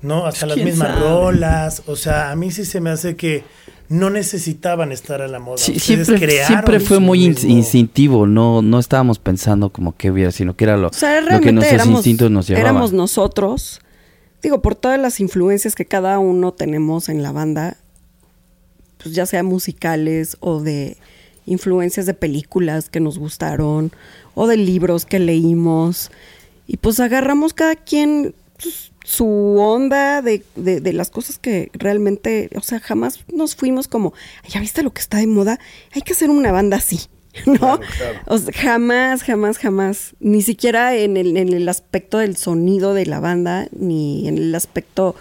[0.02, 0.26] ¿no?
[0.26, 1.82] Hasta las mismas rolas.
[1.86, 3.44] O sea, a mí sí se me hace que
[3.90, 5.58] no necesitaban estar a la moda.
[5.58, 10.64] Sí, siempre, siempre fue muy instintivo, no, no estábamos pensando como que hubiera, sino que
[10.64, 10.90] era lo,
[11.30, 12.70] lo que nuestros instintos nos llevaban.
[12.70, 13.80] Éramos nosotros
[14.42, 17.76] digo, por todas las influencias que cada uno tenemos en la banda,
[19.02, 20.96] pues ya sea musicales o de
[21.46, 23.92] influencias de películas que nos gustaron
[24.34, 26.10] o de libros que leímos
[26.66, 29.26] y pues agarramos cada quien pues, su
[29.58, 34.12] onda de, de, las cosas que realmente, o sea, jamás nos fuimos como,
[34.48, 35.58] ya viste lo que está de moda,
[35.92, 37.00] hay que hacer una banda así.
[37.46, 37.80] ¿No?
[38.26, 40.14] O sea, jamás, jamás, jamás.
[40.20, 44.54] Ni siquiera en el, en el aspecto del sonido de la banda, ni en el
[44.54, 45.14] aspecto,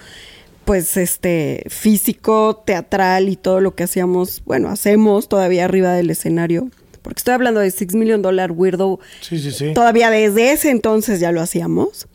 [0.65, 6.69] pues, este, físico, teatral y todo lo que hacíamos, bueno, hacemos todavía arriba del escenario.
[7.01, 8.99] Porque estoy hablando de Six Million Dollar Weirdo.
[9.21, 9.73] Sí, sí, sí.
[9.73, 12.07] Todavía desde ese entonces ya lo hacíamos.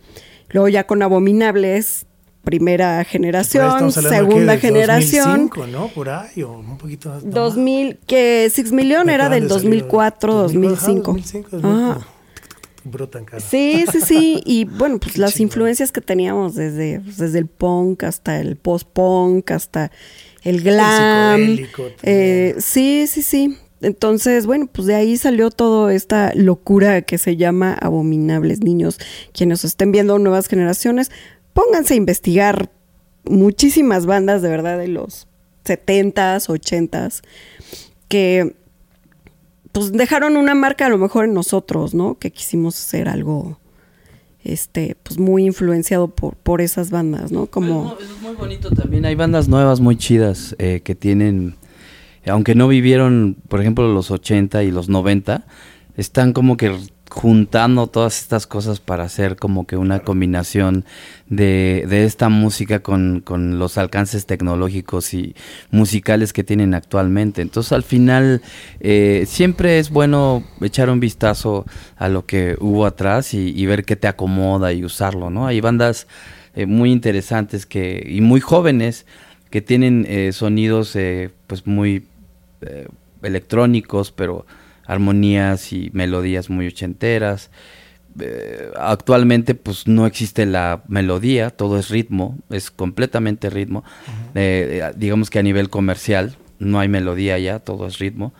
[0.50, 2.06] Luego ya con Abominables,
[2.44, 5.50] primera generación, segunda generación.
[5.52, 5.88] 2005, ¿no?
[5.88, 7.28] Por ahí, o un poquito más.
[7.28, 11.12] 2000, que Six Million era del 2004, 2005.
[11.12, 12.04] 2005
[12.84, 13.40] brotan cara.
[13.40, 14.42] Sí, sí, sí.
[14.44, 19.50] Y bueno, pues las influencias que teníamos desde, pues, desde el punk hasta el post-punk,
[19.50, 19.90] hasta
[20.42, 21.58] el glam.
[22.02, 23.58] eh, sí, sí, sí.
[23.80, 28.98] Entonces, bueno, pues de ahí salió toda esta locura que se llama Abominables Niños.
[29.32, 31.10] Quienes estén viendo nuevas generaciones,
[31.54, 32.70] pónganse a investigar
[33.24, 35.26] muchísimas bandas de verdad de los
[35.64, 37.22] 70s, 80s,
[38.08, 38.54] que
[39.72, 42.18] pues dejaron una marca a lo mejor en nosotros, ¿no?
[42.18, 43.58] Que quisimos hacer algo
[44.44, 47.46] este, pues muy influenciado por, por esas bandas, ¿no?
[47.46, 47.96] Como...
[47.98, 51.56] es muy bonito también, hay bandas nuevas muy chidas eh, que tienen
[52.26, 55.46] aunque no vivieron, por ejemplo, los 80 y los 90,
[55.96, 56.76] están como que
[57.14, 60.84] juntando todas estas cosas para hacer como que una combinación
[61.28, 65.36] de, de esta música con, con, los alcances tecnológicos y
[65.70, 67.40] musicales que tienen actualmente.
[67.40, 68.42] Entonces al final
[68.80, 73.94] eh, siempre es bueno echar un vistazo a lo que hubo atrás y, ver qué
[73.94, 75.46] te acomoda y usarlo, ¿no?
[75.46, 76.08] Hay bandas
[76.56, 79.06] eh, muy interesantes que, y muy jóvenes
[79.50, 80.98] que tienen eh, sonidos
[81.46, 82.08] pues muy
[82.60, 82.88] eh,
[83.22, 84.46] electrónicos, pero
[84.86, 87.50] armonías y melodías muy ochenteras.
[88.20, 93.84] Eh, actualmente pues no existe la melodía, todo es ritmo, es completamente ritmo.
[94.34, 98.32] Eh, digamos que a nivel comercial no hay melodía ya, todo es ritmo.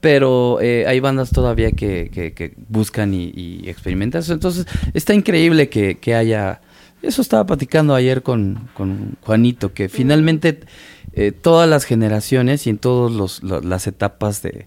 [0.00, 4.34] Pero hay bandas todavía que, buscan y, experimentan eso.
[4.34, 6.60] Entonces está increíble que, haya...
[7.02, 10.60] Eso estaba platicando ayer con, con Juanito, que finalmente
[11.18, 14.66] eh, todas las generaciones y en todas las etapas de,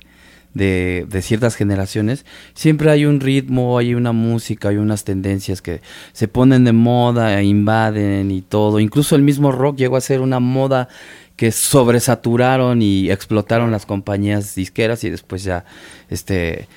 [0.53, 5.81] de, ciertas generaciones, siempre hay un ritmo, hay una música, hay unas tendencias que
[6.11, 8.79] se ponen de moda, e invaden y todo.
[8.79, 10.87] Incluso el mismo rock llegó a ser una moda
[11.35, 15.63] que sobresaturaron y explotaron las compañías disqueras y después ya
[16.09, 16.67] este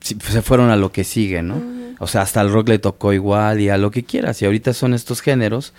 [0.00, 1.62] se fueron a lo que sigue, ¿no?
[1.98, 4.42] O sea, hasta el rock le tocó igual y a lo que quieras.
[4.42, 5.72] Y ahorita son estos géneros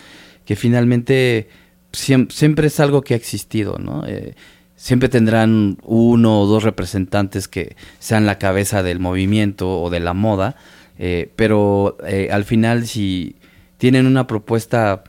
[0.45, 1.49] que finalmente
[1.91, 4.05] siempre, es algo que ha existido, ¿no?
[4.07, 4.35] Eh,
[4.77, 10.13] siempre tendrán uno o dos representantes que sean la cabeza del movimiento o de la
[10.13, 10.55] moda,
[10.97, 13.35] eh, pero eh, al final si
[13.77, 15.03] tienen una propuesta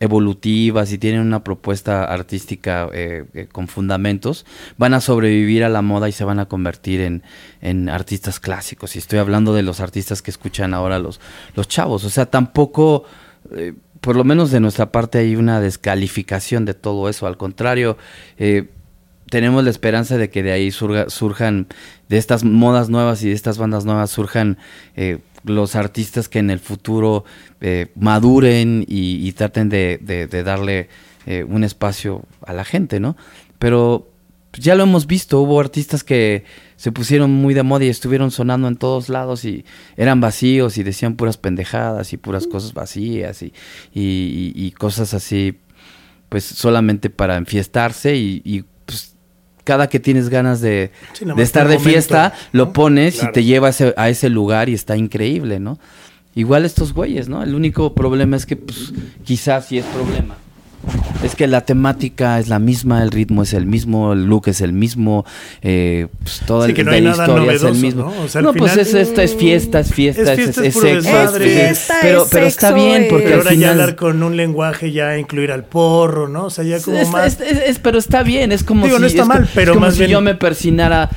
[0.00, 2.90] evolutiva, si tienen una propuesta artística
[3.52, 4.44] con fundamentos,
[4.76, 7.22] van a sobrevivir a la moda y se van a convertir en,
[7.60, 8.96] en, artistas clásicos.
[8.96, 11.20] Y estoy hablando de los artistas que escuchan ahora los,
[11.54, 12.04] los chavos.
[12.04, 13.04] O sea, tampoco
[14.04, 17.26] por lo menos de nuestra parte hay una descalificación de todo eso.
[17.26, 17.96] Al contrario,
[18.36, 18.68] eh,
[19.30, 21.66] tenemos la esperanza de que de ahí surjan,
[22.08, 24.58] de estas modas nuevas y de estas bandas nuevas surjan
[24.96, 27.24] eh, los artistas que en el futuro
[27.60, 29.98] eh, maduren y, traten de,
[30.44, 30.88] darle
[31.48, 33.16] un espacio a la gente, ¿no?
[33.58, 34.10] Pero
[34.58, 36.44] ya lo hemos visto, hubo artistas que
[36.76, 39.64] se pusieron muy de moda y estuvieron sonando en todos lados y
[39.96, 43.42] eran vacíos y decían puras pendejadas y puras cosas vacías
[43.92, 45.58] y, cosas así,
[46.28, 48.64] pues solamente para enfiestarse y,
[49.64, 50.90] cada que tienes ganas de,
[51.38, 55.78] estar de fiesta, lo pones y te lleva a ese, lugar y está increíble, ¿no?
[56.34, 57.42] Igual estos güeyes, ¿no?
[57.42, 58.92] El único problema es que pues,
[59.24, 60.36] quizás sí es problema
[61.22, 64.60] es que la temática es la misma, el ritmo es el mismo, el look es
[64.60, 65.24] el mismo,
[65.62, 68.12] eh, pues toda sí, que no hay nada historia es el mismo.
[68.34, 70.86] No, no pues es, esta es fiesta, es fiesta, es, es, sexo.
[70.86, 75.52] Es pero, pero está bien porque pero ahora ya hablar con un lenguaje ya incluir
[75.52, 76.46] al porro, ¿no?
[76.46, 77.38] O sea, ya como más...
[77.82, 79.00] pero está bien, es como Digo, si...
[79.02, 80.10] no está mal, pero más si bien...
[80.10, 81.10] yo me persinara...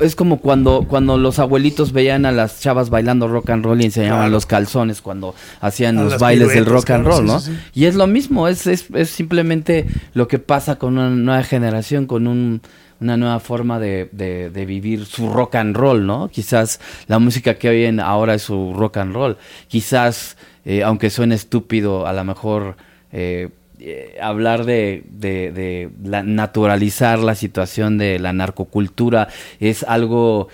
[0.00, 3.86] Es como cuando, cuando los abuelitos veían a las chavas bailando rock and roll y
[3.86, 7.42] enseñaban los calzones cuando hacían los bailes del rock and roll, ¿no?
[7.74, 12.06] Y es lo mismo, es, es, es simplemente lo que pasa con una nueva generación,
[12.06, 16.28] con una nueva forma de, vivir su rock and roll, ¿no?
[16.28, 19.36] Quizás la música que oyen ahora es su rock and roll.
[19.68, 22.76] Quizás, eh, aunque suene estúpido, a lo mejor
[23.12, 25.90] eh, eh, hablar de, de,
[26.24, 29.28] naturalizar la situación de la narcocultura
[29.60, 30.48] es algo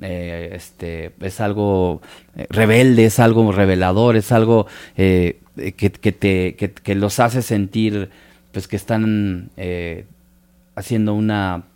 [0.00, 2.00] eh, este, es algo
[2.36, 5.36] eh, rebelde, es algo revelador, es algo que,
[6.18, 8.10] te, que, los hace sentir
[8.52, 9.50] pues que están
[10.74, 11.69] haciendo una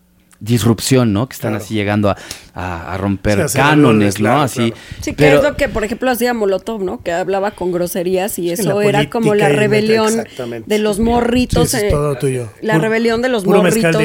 [0.44, 1.28] disrupción, ¿no?
[1.28, 2.14] Que están así llegando
[2.54, 4.42] a, romper cánones, ¿no?
[4.42, 4.72] así.
[5.00, 7.02] Sí, que es lo que, por ejemplo, hacía Molotov, ¿no?
[7.02, 10.24] Que hablaba con groserías y eso era como la rebelión
[10.66, 11.70] de los morritos.
[11.70, 12.50] Sí, todo tuyo.
[12.61, 13.96] La rebelión de los morritos.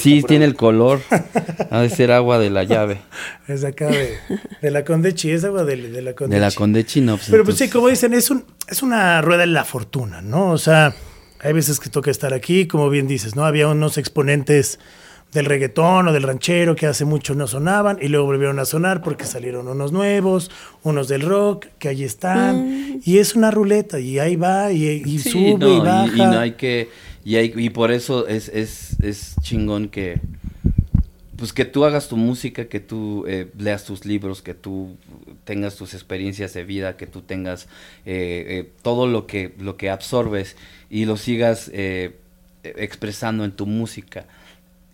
[0.00, 1.00] sí, tiene el color.
[1.70, 3.00] ha de ser agua de la llave.
[3.48, 6.34] Es acá de, la Condechi, es agua de, la Condechi.
[6.34, 7.16] De la Condechi, no.
[7.16, 10.50] Pues Pero pues sí, como dicen, es, un, es una rueda de la fortuna, ¿no?
[10.50, 10.94] O sea,
[11.40, 13.44] hay veces que toca estar aquí, como bien dices, ¿no?
[13.44, 14.78] Había unos exponentes
[15.32, 19.02] del reggaetón o del ranchero que hace mucho no sonaban y luego volvieron a sonar
[19.02, 20.50] porque salieron unos nuevos,
[20.82, 23.00] unos del rock que ahí están mm.
[23.04, 26.14] y es una ruleta y ahí va y, sube y baja.
[26.14, 26.88] Y, no hay que
[27.24, 30.20] y, hay, y por eso es, es, es chingón que
[31.36, 34.96] pues que tú hagas tu música, que tú eh, leas tus libros, que tú
[35.44, 37.64] tengas tus experiencias de vida, que tú tengas
[38.06, 40.56] eh, eh, todo lo que, lo que absorbes
[40.88, 41.70] y lo sigas
[42.62, 44.26] expresando en tu música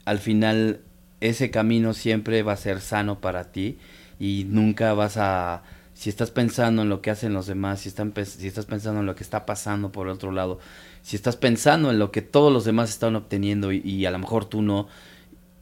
[0.04, 0.80] al final
[1.20, 3.78] ese camino siempre va a ser sano para ti
[4.18, 5.62] y nunca vas a
[5.94, 9.06] si estás pensando en lo que hacen los demás, si, están, si estás pensando en
[9.06, 10.58] lo que está pasando por el otro lado,
[11.02, 14.44] si estás pensando en lo que todos los demás están obteniendo y, a lo mejor
[14.46, 14.88] tú no,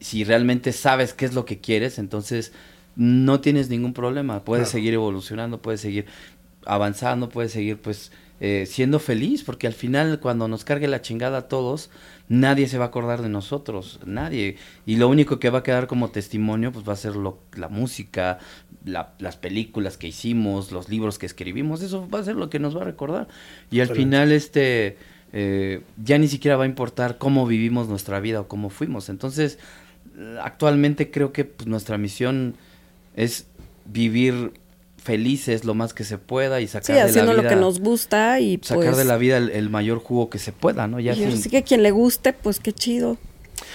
[0.01, 2.53] si realmente sabes qué es lo que quieres, entonces
[2.97, 6.07] no tienes ningún problema, puedes seguir evolucionando, puedes seguir
[6.65, 11.39] avanzando, puedes seguir pues eh, siendo feliz, porque al final cuando nos cargue la chingada
[11.39, 11.91] a todos,
[12.31, 14.57] nadie se va a acordar de nosotros, nadie.
[14.87, 17.69] Y lo único que va a quedar como testimonio, pues va a ser lo, la
[17.69, 18.39] música,
[18.85, 22.77] las películas que hicimos, los libros que escribimos, eso va a ser lo que nos
[22.77, 23.27] va a recordar.
[23.73, 24.97] Y al final, este,
[25.33, 29.09] eh, ya ni siquiera va a importar cómo vivimos nuestra vida o cómo fuimos.
[29.09, 29.59] Entonces,
[30.41, 32.55] actualmente creo que pues, nuestra misión
[33.17, 33.49] es
[33.87, 34.53] vivir
[35.11, 38.39] felices lo más que se pueda y sacar de la vida, lo que nos gusta
[38.39, 41.01] y sacar de pues la vida el, mayor jugo que se pueda, ¿no?
[41.01, 43.19] Ya así que quien le guste, pues qué chido.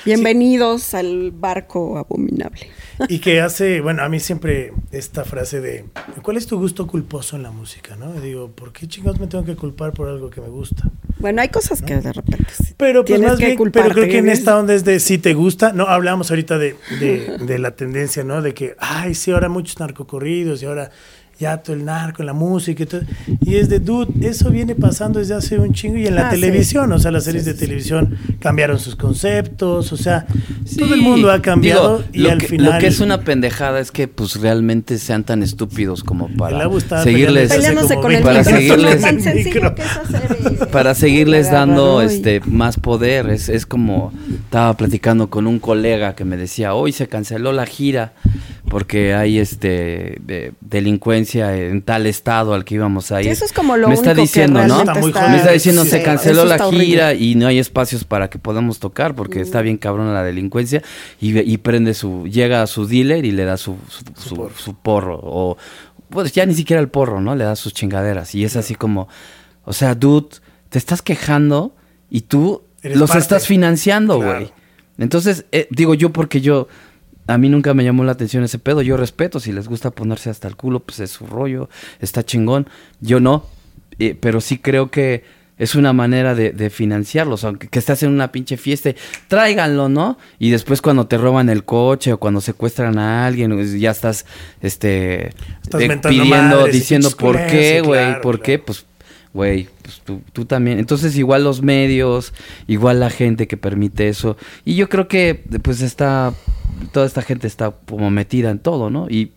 [0.06, 2.68] Bienvenidos al barco abominable.
[3.10, 5.86] Y que hace, bueno, a mí siempre esta frase de,
[6.22, 7.96] ¿cuál es tu gusto culposo en la música?
[7.98, 8.14] ¿no?
[8.14, 10.90] digo, ¿por qué chingados me tengo que culpar por algo que me gusta?
[11.20, 12.46] Bueno, hay cosas que de repente
[12.78, 15.72] pero pues más bien, pero creo que en esta onda es de si te gusta,
[15.72, 18.42] no, hablamos ahorita de, de, de la tendencia, ¿no?
[18.42, 20.92] De que, ay, sí, ahora muchos narcocorridos y ahora
[21.40, 23.02] ya todo el narco, la música y todo.
[23.42, 26.30] Y es de, dude, eso viene pasando desde hace un chingo y en la ah,
[26.30, 30.26] televisión, o sea, las series de televisión cambiaron sus conceptos, o sea,
[30.78, 32.74] todo el mundo ha cambiado y al final...
[32.74, 36.70] Lo que es una pendejada es que pues realmente sean tan estúpidos como para
[37.04, 37.50] seguirles...
[38.22, 39.06] para seguirles,
[40.72, 43.30] para seguirles dando este más poder.
[43.30, 47.66] Es, es como, estaba platicando con un colega que me decía, hoy se canceló la
[47.66, 48.14] gira
[48.76, 50.20] porque hay este
[50.60, 53.30] delincuencia en tal estado al que íbamos a ir.
[53.30, 54.84] Eso es como lo me está diciendo, ¿no?
[54.84, 59.16] me está diciendo se canceló la gira y no hay espacios para que podamos tocar
[59.16, 60.84] porque está bien cabrón la delincuencia
[61.22, 65.22] y, prende su llega a su dealer y le da su su, porro.
[65.24, 65.56] o
[66.10, 67.34] pues ya ni siquiera el porro, ¿no?
[67.34, 69.08] Le da sus chingaderas y es así como,
[69.64, 70.36] o sea, dude,
[70.68, 71.74] te estás quejando
[72.10, 74.52] y tú los estás financiando, güey.
[74.98, 76.68] Entonces, eh, digo yo porque yo
[77.28, 78.82] a mí nunca me llamó la atención ese pedo.
[78.82, 82.68] Yo respeto, si les gusta ponerse hasta el culo, pues es su rollo, está chingón.
[83.02, 83.46] Yo no,
[84.00, 85.24] eh, pero sí creo que
[85.58, 88.92] es una manera de, financiarlos, aunque que estás en una pinche fiesta,
[89.30, 90.18] tráiganlo, ¿no?
[90.38, 94.26] Y después cuando te roban el coche o cuando secuestran a alguien, pues, ya estás,
[94.62, 95.32] este,
[96.04, 98.20] pidiendo, diciendo, ¿por qué, güey?
[98.22, 98.60] ¿Por qué?
[98.60, 98.86] Pues
[99.36, 100.80] güey, pues tú, tú, también.
[100.80, 102.34] Entonces, igual los medios,
[102.68, 104.38] igual la gente que permite eso.
[104.64, 106.34] Y yo creo que, pues, está,
[106.94, 109.08] toda esta gente está como metida en todo, ¿no?
[109.10, 109.34] Y,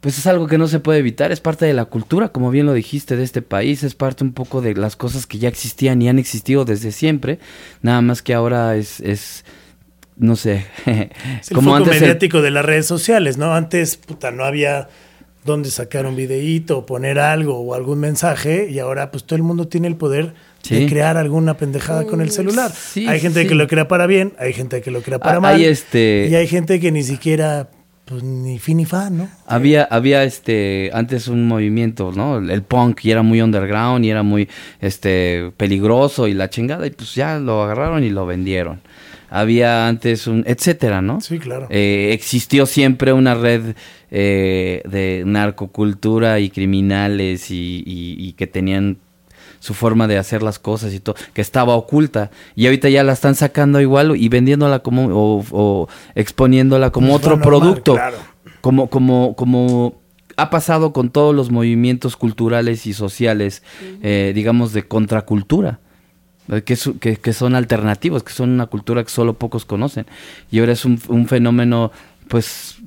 [0.00, 2.66] pues es algo que no se puede evitar, es parte de la cultura, como bien
[2.66, 6.00] lo dijiste, de este país, es parte un poco de las cosas que ya existían
[6.02, 7.40] y han existido desde siempre,
[7.82, 9.44] nada más que ahora es, es
[10.16, 10.66] no sé,
[11.52, 13.54] como el antes mediático de las redes sociales, ¿no?
[13.54, 14.88] Antes, puta, no había
[15.48, 19.42] donde sacar un videíto o poner algo o algún mensaje y ahora pues todo el
[19.42, 20.34] mundo tiene el poder
[20.68, 22.70] de crear alguna pendejada con el celular.
[22.94, 25.60] hay gente que lo crea para bien, hay gente que lo crea para ah, mal
[25.60, 26.28] este...
[26.30, 27.70] y hay gente que ni siquiera
[28.04, 29.28] pues ni fin ni fan, ¿no?
[29.46, 32.38] Había, había este, antes un movimiento, ¿no?
[32.38, 34.48] El punk y era muy underground y era muy,
[34.80, 38.80] este, peligroso y la chingada y pues ya lo agarraron y lo vendieron
[39.30, 41.20] había antes un, etcétera, ¿no?
[41.20, 41.66] Sí, claro.
[41.70, 43.74] Eh, existió siempre una red
[44.10, 48.98] eh, de narcocultura y criminales y, y, que tenían
[49.60, 52.30] su forma de hacer las cosas y todo, que estaba oculta.
[52.54, 57.40] Y ahorita ya la están sacando igual y vendiéndola como, o, exponiéndola como pues otro
[57.40, 57.98] producto.
[58.60, 60.00] Como, como, como
[60.36, 63.62] ha pasado con todos los movimientos culturales y sociales,
[64.02, 65.80] eh, digamos, de contracultura.
[66.48, 70.06] Que, que, son alternativos, que son una cultura que solo pocos conocen.
[70.50, 71.92] Y ahora es un, fenómeno,
[72.28, 72.78] pues,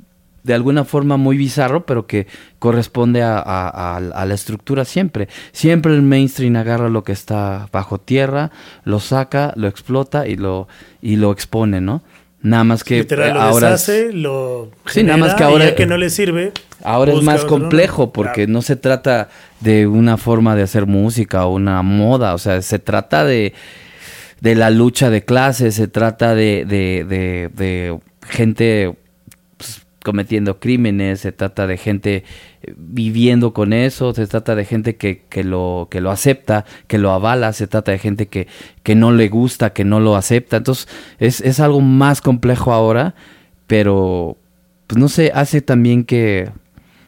[0.44, 2.26] de alguna forma muy bizarro, pero que
[2.58, 5.28] corresponde a, la estructura siempre.
[5.52, 8.50] Siempre el mainstream agarra lo que está bajo tierra,
[8.84, 10.68] lo saca, lo explota y lo,
[11.00, 12.02] y lo expone, ¿no?
[12.44, 15.98] Nada más que Literal, lo ahora deshace, lo sí, nada más que ahora que no
[15.98, 16.52] le sirve.
[16.84, 19.30] Ahora es más complejo porque no se trata
[19.60, 23.54] de una forma de hacer música o una moda, o sea, se trata de,
[24.40, 28.96] de la lucha de clases, se trata de, de, de, de gente
[30.04, 32.24] cometiendo crímenes, se trata de gente
[32.64, 36.98] eh, viviendo con eso, se trata de gente que, que, lo, que lo acepta, que
[36.98, 38.48] lo avala, se trata de gente que,
[38.84, 40.58] que no le gusta, que no lo acepta.
[40.58, 40.88] Entonces
[41.20, 43.16] es, es algo más complejo ahora,
[43.68, 44.38] pero
[44.88, 46.50] pues no sé, hace también que,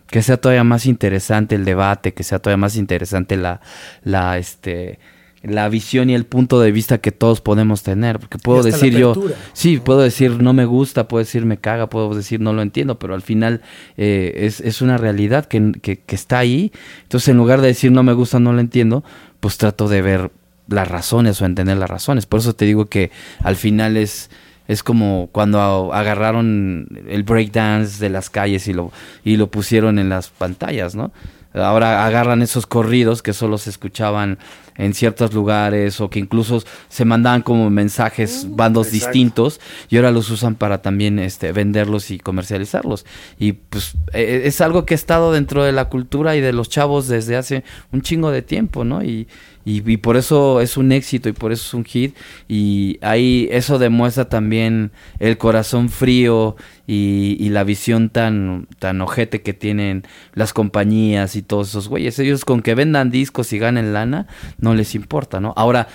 [0.07, 3.61] que sea todavía más interesante el debate, que sea todavía más interesante la,
[4.03, 4.99] la, este,
[5.43, 8.19] la visión y el punto de vista que todos podemos tener.
[8.19, 9.13] Porque puedo decir yo,
[9.53, 12.97] sí, puedo decir no me gusta, puedo decir me caga, puedo decir no lo entiendo,
[12.97, 13.61] pero al final
[13.97, 16.71] eh, es, es, una realidad que, que, que, está ahí.
[17.03, 19.03] Entonces, en lugar de decir no me gusta, no lo entiendo,
[19.39, 20.31] pues trato de ver
[20.67, 22.25] las razones o entender las razones.
[22.25, 23.11] Por eso te digo que
[23.43, 24.29] al final es
[24.67, 28.91] es como cuando agarraron el breakdance de las calles y lo,
[29.23, 31.11] y lo pusieron en las pantallas, ¿no?
[31.53, 34.39] Ahora agarran esos corridos que solo se escuchaban
[34.75, 40.11] en ciertos lugares o que incluso se mandaban como mensajes mm, bandos distintos y ahora
[40.11, 43.05] los usan para también este venderlos y comercializarlos.
[43.37, 46.53] Y pues e, e, es algo que ha estado dentro de la cultura y de
[46.53, 49.27] los chavos desde hace un chingo de tiempo no y
[49.65, 52.15] y, por eso es un éxito y por eso es un hit.
[52.49, 56.55] Y ahí eso demuestra también el corazón frío
[56.85, 60.03] y, la visión tan, tan ojete que tienen
[60.33, 62.19] las compañías y todos esos güeyes.
[62.19, 65.53] Ellos con que vendan discos y ganen lana, no les importa, ¿no?
[65.55, 65.87] Ahora,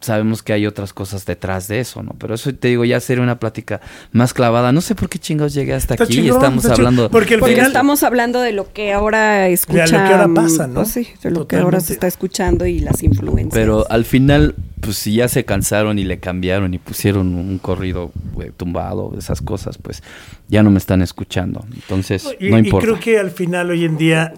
[0.00, 2.14] sabemos que hay otras cosas detrás de eso, ¿no?
[2.18, 3.80] Pero eso te digo, ya sería una plática
[4.12, 4.72] más clavada.
[4.72, 7.10] No sé por qué chingados llegué hasta aquí y estamos hablando.
[7.10, 9.86] Porque, al final, estamos hablando de lo que ahora escuchan.
[9.86, 10.74] De lo que ahora pasa, ¿no?
[10.74, 13.54] Pues sí, de lo que ahora se está escuchando y las influencias.
[13.54, 18.12] Pero al final, pues si ya se cansaron y le cambiaron y pusieron un corrido
[18.56, 20.02] tumbado, esas cosas, pues
[20.48, 21.64] ya no me están escuchando.
[21.74, 22.86] Entonces, no importa.
[22.86, 24.34] Y creo que al final, hoy en día,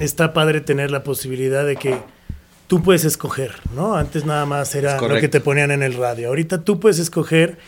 [0.00, 1.98] está padre tener la posibilidad de que
[2.72, 3.96] tú puedes escoger, ¿no?
[3.96, 6.28] Antes nada más era lo que te ponían en el radio.
[6.28, 7.58] Ahorita tú puedes escoger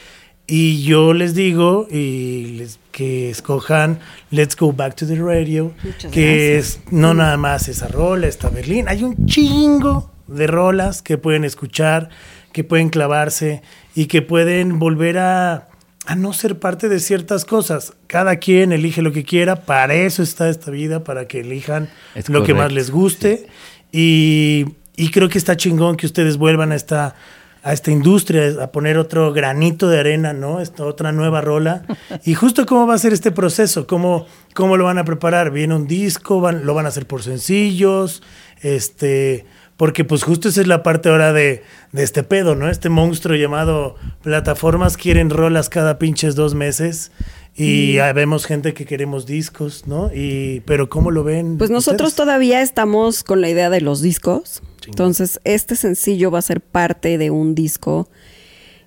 [0.47, 4.01] y yo les digo y les, que escojan
[4.31, 5.75] Let's Go Back to the Radio,
[6.11, 8.89] que es no nada más esa rola, esta Berlín.
[8.89, 12.09] Hay un chingo de rolas que pueden escuchar,
[12.53, 13.61] que pueden clavarse
[13.95, 15.69] y que pueden volver a,
[16.07, 17.93] a no ser parte de ciertas cosas.
[18.07, 21.91] Cada quien elige lo que quiera, para eso está esta vida, para que elijan
[22.29, 23.49] lo que más les guste.
[23.93, 24.65] Y
[24.97, 27.15] y creo que está chingón que ustedes vuelvan a esta,
[27.63, 30.61] a esta industria, a poner otro granito de arena, ¿no?
[30.61, 31.83] Esta otra nueva rola.
[32.25, 35.51] Y justo cómo va a ser este proceso, cómo, cómo lo van a preparar.
[35.51, 38.23] Viene un disco, lo van a hacer por sencillos,
[38.61, 42.71] este, porque pues justo esa es la parte ahora de, de este pedo, ¿no?
[42.71, 47.11] Este monstruo llamado plataformas quieren rolas cada pinches dos meses.
[47.57, 50.11] Y vemos gente que queremos discos, ¿no?
[50.13, 51.57] Y, pero ¿cómo lo ven?
[51.57, 54.63] Pues nosotros todavía estamos con la idea de los discos.
[54.87, 58.09] Entonces, este sencillo va a ser parte de un disco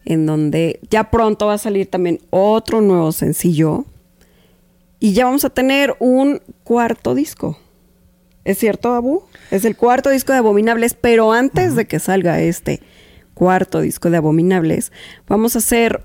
[0.04, 3.86] en donde ya pronto va a salir también otro nuevo sencillo.
[5.00, 7.58] Y ya vamos a tener un cuarto disco.
[8.44, 9.24] ¿Es cierto, Abu?
[9.52, 12.82] Es el cuarto disco de Abominables, pero antes de que salga este
[13.34, 14.92] cuarto disco de Abominables,
[15.28, 16.04] vamos a hacer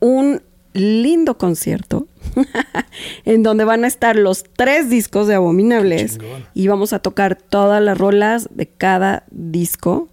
[0.00, 0.42] un
[0.74, 2.08] lindo concierto
[3.24, 6.18] en donde van a estar los tres discos de Abominables
[6.52, 10.08] y vamos a tocar todas las rolas de cada disco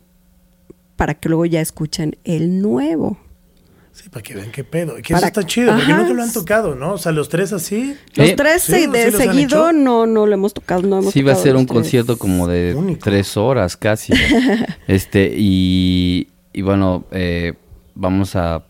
[0.95, 3.17] para que luego ya escuchen el nuevo.
[3.91, 4.95] Sí, para que vean qué pedo.
[4.95, 6.93] Que eso está chido, porque nunca lo han tocado, ¿no?
[6.93, 7.97] O sea, los tres así.
[8.15, 10.83] Los tres de seguido no, no lo hemos tocado.
[10.83, 14.13] No hemos sí, va a ser un concierto como de tres horas casi.
[14.87, 17.53] este, y, y bueno, eh,
[17.95, 18.63] vamos a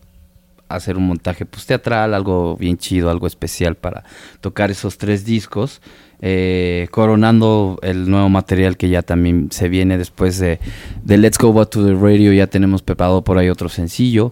[0.75, 4.03] hacer un montaje pues teatral, algo bien chido, algo especial para
[4.39, 5.81] tocar esos tres discos,
[6.21, 10.59] eh, coronando el nuevo material que ya también se viene después de,
[11.03, 14.31] de, Let's Go Back to the Radio, ya tenemos preparado por ahí otro sencillo.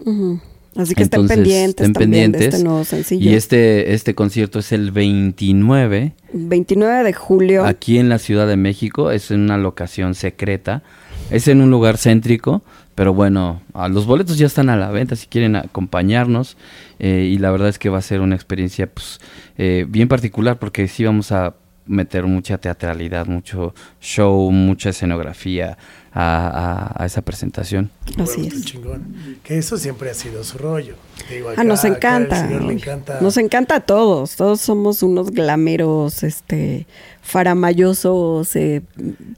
[0.76, 2.40] Así que estén pendientes estén también pendientes.
[2.40, 3.28] de este nuevo sencillo.
[3.28, 7.64] Y este, este concierto es el 29 29 de julio.
[7.64, 9.10] aquí en la Ciudad de México.
[9.10, 10.82] Es en una locación secreta.
[11.30, 12.62] Es en un lugar céntrico.
[13.00, 16.58] Pero bueno, a los boletos ya están a la venta si quieren acompañarnos.
[16.98, 19.20] eh, y la verdad es que va a ser una experiencia pues,
[19.56, 21.54] eh, bien particular porque sí vamos a
[21.86, 25.78] meter mucha teatralidad, mucho show, mucha escenografía
[26.12, 27.90] a, a- a esa presentación.
[28.18, 28.64] Así Bueno, es.
[28.66, 29.16] chingón.
[29.44, 30.94] Que eso siempre ha sido su rollo.
[31.30, 32.46] Digo, Ah, nos acá encanta.
[32.48, 33.18] señor le encanta.
[33.22, 34.36] Nos encanta a todos.
[34.36, 36.86] Todos somos unos glameros, este,
[37.30, 38.82] faramayosos, eh,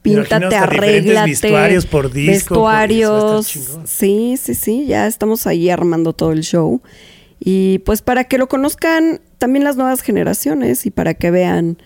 [0.02, 1.30] píntate, hasta diferentes arréglate.
[1.30, 3.46] vestuarios por disco, por- Vestuarios.
[3.84, 4.86] sí, sí, sí.
[4.86, 6.80] Ya estamos ahí armando todo el show.
[7.40, 11.76] Y pues para que lo conozcan también las nuevas generaciones y para que vean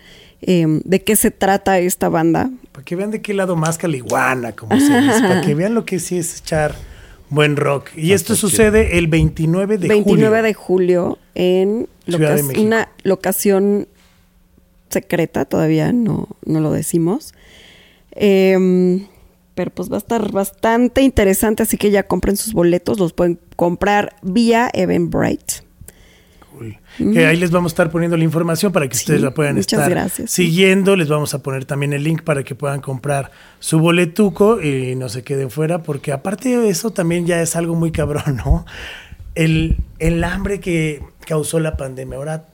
[0.43, 2.51] eh, de qué se trata esta banda.
[2.73, 5.21] Para que vean de qué lado más caliguana, como se dice.
[5.23, 6.75] Para que vean lo que sí es echar
[7.31, 7.89] buen rock.
[7.97, 8.49] Y esto chido.
[8.51, 10.43] sucede el 29 de 29 julio.
[10.43, 12.67] de julio en Ciudad de loca- México.
[12.67, 13.89] una locación
[14.91, 17.35] secreta, todavía no, no lo decimos.
[18.13, 19.07] Em,
[19.55, 23.39] pero pues va a estar bastante interesante, así que ya compren sus boletos, los pueden
[23.57, 25.65] comprar vía Eventbrite.
[26.53, 26.79] Cool.
[27.13, 29.57] Que ahí les vamos a estar poniendo la información para que Sí, ustedes la puedan
[29.57, 30.31] muchas estar gracias.
[30.31, 30.97] siguiendo.
[30.97, 33.31] Les vamos a poner también el link para que puedan comprar
[33.61, 37.75] su boletuco y no se queden fuera, porque aparte de eso también ya es algo
[37.75, 38.65] muy cabrón, ¿no?
[39.35, 42.17] El, el hambre que causó la pandemia.
[42.17, 42.47] Ahora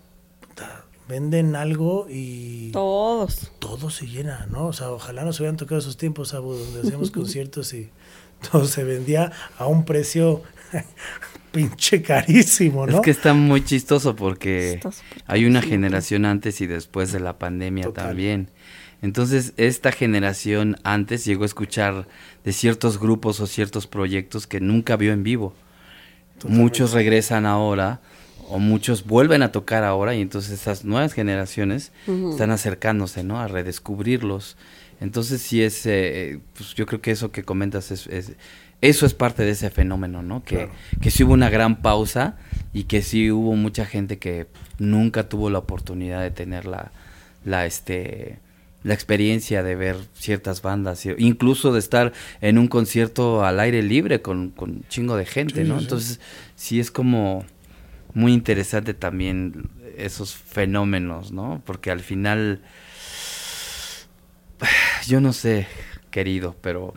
[1.13, 3.53] venden algo y Todos.
[3.59, 4.69] todo se llena, ¿no?
[4.69, 7.91] O sea, ojalá nos hubieran tocado esos tiempos, Abu, donde hacíamos conciertos y
[8.51, 10.43] todo se vendía a un precio
[11.53, 12.97] pinche carísimo, ¿no?
[12.97, 14.81] Es que está muy chistoso porque
[15.27, 18.07] hay una generación antes y después de la pandemia Total.
[18.07, 18.49] también.
[19.03, 22.09] Entonces, esta generación antes llegó a escuchar
[22.43, 25.53] de ciertos grupos o ciertos proyectos que nunca vio en vivo.
[26.49, 28.01] Muchos regresan ahora
[28.49, 31.93] o muchos vuelven a tocar ahora y entonces estas nuevas generaciones
[32.31, 33.41] están acercándose, ¿no?
[33.41, 34.57] A redescubrirlos.
[35.01, 38.33] Entonces sí es, eh, pues yo creo que eso que comentas es, es-
[38.81, 40.43] eso es parte de ese fenómeno, ¿no?
[40.45, 40.73] Que, Claro.
[41.01, 42.37] que sí hubo una gran pausa
[42.73, 44.47] y que sí hubo mucha gente que
[44.79, 46.91] nunca tuvo la oportunidad de tener la,
[47.45, 48.39] la este
[48.85, 53.81] la experiencia de ver ciertas bandas, y- incluso de estar en un concierto al aire
[53.81, 55.79] libre con, con un chingo de gente, Sí, ¿no?
[55.79, 55.85] sí.
[55.85, 56.21] Entonces,
[56.57, 57.45] sí es como
[58.15, 61.63] muy interesante también esos fenómenos, ¿no?
[61.65, 62.61] Porque al final,
[65.07, 65.67] yo no sé,
[66.11, 66.95] querido, pero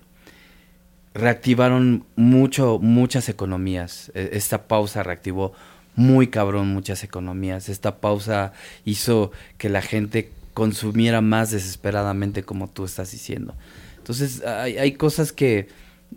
[1.14, 4.12] reactivaron mucho, muchas economías.
[4.16, 5.54] E- Esta pausa reactivó
[5.96, 7.70] muy cabrón muchas economías.
[7.70, 8.54] Esta pausa
[8.84, 13.56] hizo que la gente consumiera más desesperadamente como tú estás diciendo.
[13.98, 15.68] Entonces hay, hay cosas que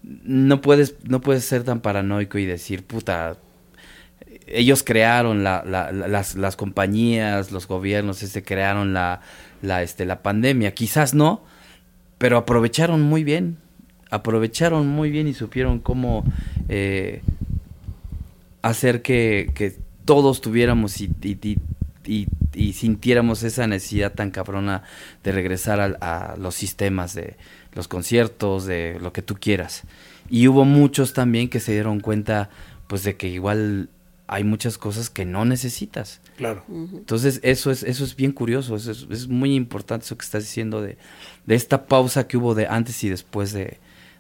[0.03, 3.37] no puedes, no puedes ser tan paranoico y decir, puta,
[4.53, 9.21] ellos crearon la, la- la- las, las compañías, los gobiernos, este, crearon la,
[9.63, 10.75] la, este, la pandemia.
[10.75, 11.43] Quizás no,
[12.19, 13.59] pero aprovecharon muy bien.
[14.11, 16.25] Aprovecharon muy bien y supieron cómo
[16.69, 17.23] eh,
[18.63, 21.59] hacer que, que todos tuviéramos y, y-
[22.73, 24.83] sintiéramos esa necesidad tan cabrona
[25.23, 27.37] de regresar al- a, los sistemas de
[27.75, 29.83] los conciertos, de lo que tú quieras.
[30.31, 32.49] Y hubo muchos también que se dieron cuenta
[32.87, 33.91] pues de que igual
[34.29, 36.21] hay muchas cosas que no necesitas.
[36.37, 36.63] Claro.
[36.69, 40.45] Entonces, eso es, eso es bien curioso, eso es, es muy importante eso que estás
[40.45, 40.97] diciendo de,
[41.47, 43.79] de esta pausa que hubo de antes y después de,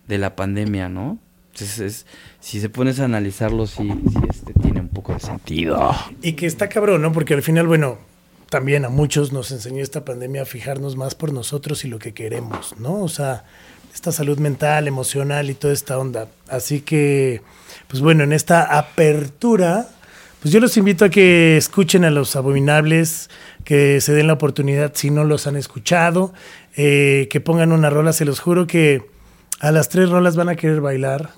[0.09, 1.19] de la pandemia, ¿no?
[1.53, 2.07] Entonces, es-
[2.41, 5.95] si se pones a analizarlo, sí, sí este, tiene un poco de sentido.
[6.23, 7.13] Y que está cabrón, ¿no?
[7.13, 7.99] Porque al final, bueno,
[8.49, 12.15] también a muchos nos enseñó esta pandemia a fijarnos más por nosotros y lo que
[12.15, 13.03] queremos, ¿no?
[13.03, 13.45] O sea,
[13.93, 16.29] esta salud mental, emocional y toda esta onda.
[16.49, 17.43] Así que,
[17.89, 19.89] pues bueno, en esta apertura,
[20.41, 23.29] pues yo los invito a que escuchen a los abominables,
[23.65, 26.33] que se den la oportunidad si no los han escuchado,
[26.77, 29.03] eh, que pongan una rola, se los juro que
[29.61, 31.31] a las tres rolas van a querer bailar,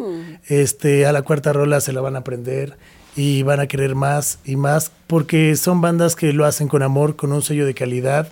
[0.49, 2.77] este, a la cuarta rola se la van a aprender
[3.17, 7.17] y van a querer más y más porque son bandas que lo hacen con amor,
[7.17, 8.29] con un sello de calidad.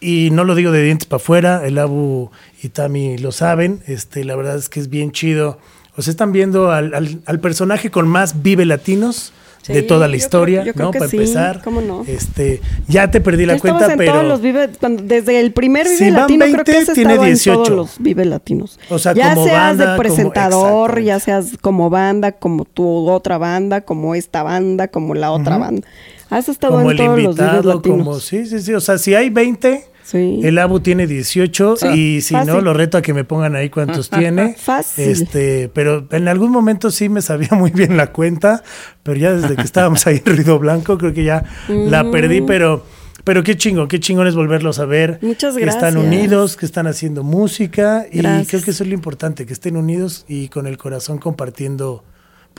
[0.00, 2.30] Y no lo digo de dientes para afuera, el Abu
[2.62, 5.58] y Tami lo saben, este, la verdad es que es bien chido.
[5.96, 9.34] O sea, están viendo al, al- al personaje con más vive latinos
[9.68, 10.90] de Sí, toda la creo- historia, creo ¿no?
[10.90, 11.60] Para sí, empezar.
[11.62, 12.02] ¿cómo no?
[12.08, 14.68] Este, ya te perdí la Ya cuenta, en pero todos los Vive,
[15.02, 17.62] desde el primer Vive Si Latino creo 20, que has tiene estado en 18.
[17.62, 18.78] todos los Vive Latinos.
[18.88, 21.48] O sea, ya como seas banda, de como- presentador, ya exactamente.
[21.50, 25.86] seas como banda, como tu otra banda, como esta banda, como la otra banda.
[26.30, 27.98] Has estado como en el todos los Vive invitado, Latinos.
[27.98, 28.72] como sí, sí, sí.
[28.74, 33.02] O sea, si hay 20, El Abu tiene 18 y si no, lo reto a
[33.02, 34.54] que me pongan ahí cuántos tiene.
[34.58, 35.08] Fácil.
[35.08, 38.62] Este, pero en algún momento sí me sabía muy bien la cuenta,
[39.02, 42.84] pero ya desde que estábamos ahí en Ruido Blanco creo que ya la perdí, pero
[43.24, 45.18] pero qué chingón, qué chingón es volverlos a ver.
[45.20, 45.82] Muchas gracias.
[45.82, 48.06] Que están unidos, que están haciendo música.
[48.10, 52.02] Y creo que eso es lo importante, que estén unidos y con el corazón compartiendo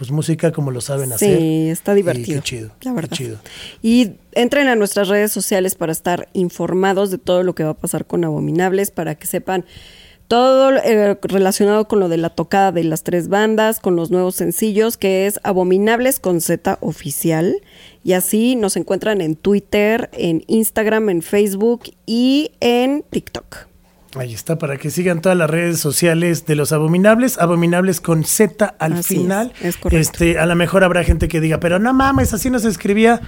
[0.02, 1.38] pues música como lo saben hacer.
[1.38, 2.41] Sí, está divertido.
[2.41, 2.72] qué chido.
[2.82, 3.10] La verdad.
[3.12, 3.38] Qué chido.
[3.84, 7.78] Y entren a nuestras redes sociales para estar informados de todo lo que va a
[7.78, 9.64] pasar con Abominables, para que sepan
[10.28, 14.34] todo eh, relacionado con lo de la tocada de las tres bandas, con los nuevos
[14.34, 17.62] sencillos, que es Abominables con Z oficial.
[18.04, 23.70] Y así nos encuentran en Twitter, en Instagram, en Facebook y en TikTok.
[24.16, 28.76] Ahí está, para que sigan todas las redes sociales de los abominables, abominables con Z
[28.78, 29.53] al final.
[29.62, 29.97] Es, correcto.
[29.97, 33.22] Este, a lo mejor habrá gente que diga, pero no mames, así no se escribía.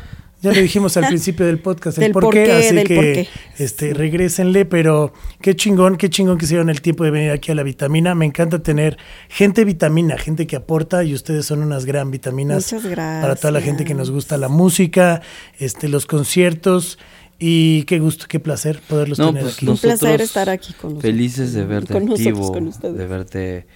[0.44, 5.14] Ya le dijimos al principio del podcast el por qué, así que este regrésenle, pero
[5.40, 8.14] qué chingón, qué chingón que hicieron el tiempo de venir aquí a la vitamina.
[8.14, 8.98] Me encanta tener
[9.30, 13.22] gente vitamina, gente que aporta y ustedes son unas gran vitaminas Muchas gracias.
[13.22, 15.22] para toda la gente que nos gusta la música,
[15.60, 17.00] este los conciertos.
[17.40, 19.68] Y qué gusto, qué placer poderlos tener pues aquí.
[19.68, 21.12] Un placer estar aquí con nosotros.
[21.12, 23.68] Felices de verte activo, de verte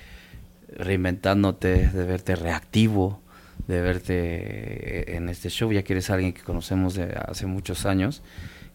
[0.77, 3.21] reinventándote, de verte reactivo
[3.67, 8.21] de verte en este show, ya que eres alguien que conocemos de hace muchos años.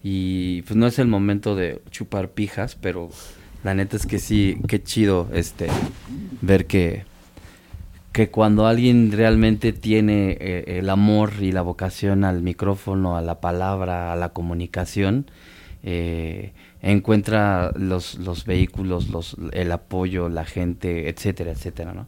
[0.02, 3.10] Y pues no es el momento de chupar pijas, pero
[3.64, 5.68] la neta es que sí, qué chido este
[6.40, 7.04] ver que,
[8.12, 13.40] que cuando alguien realmente tiene eh, el amor y la vocación al micrófono, a la
[13.40, 15.30] palabra, a la comunicación,
[15.82, 16.52] eh,
[16.82, 22.06] encuentra los, los vehículos, los, el apoyo, la gente, etcétera, etcétera, ¿no?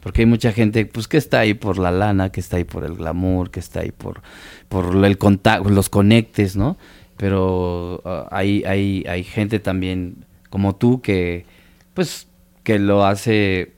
[0.00, 2.84] Porque hay mucha gente pues que está ahí por la lana, que está ahí por
[2.84, 4.20] el glamour, que está ahí por,
[4.68, 6.76] por el contacto, los conectes, ¿no?
[7.16, 11.46] Pero uh, hay, hay, hay gente también como tú que
[11.94, 12.26] pues
[12.64, 13.73] que lo hace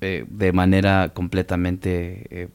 [0.00, 2.48] eh, de manera completamente eh,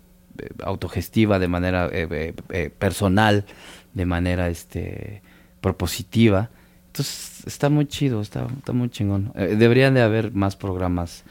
[0.64, 2.34] autogestiva, de manera eh,
[2.78, 3.46] personal,
[3.94, 5.22] de manera este
[5.62, 6.50] propositiva.
[6.88, 9.32] Entonces está muy chido, está, está muy chingón.
[9.34, 11.24] deberían de haber más programas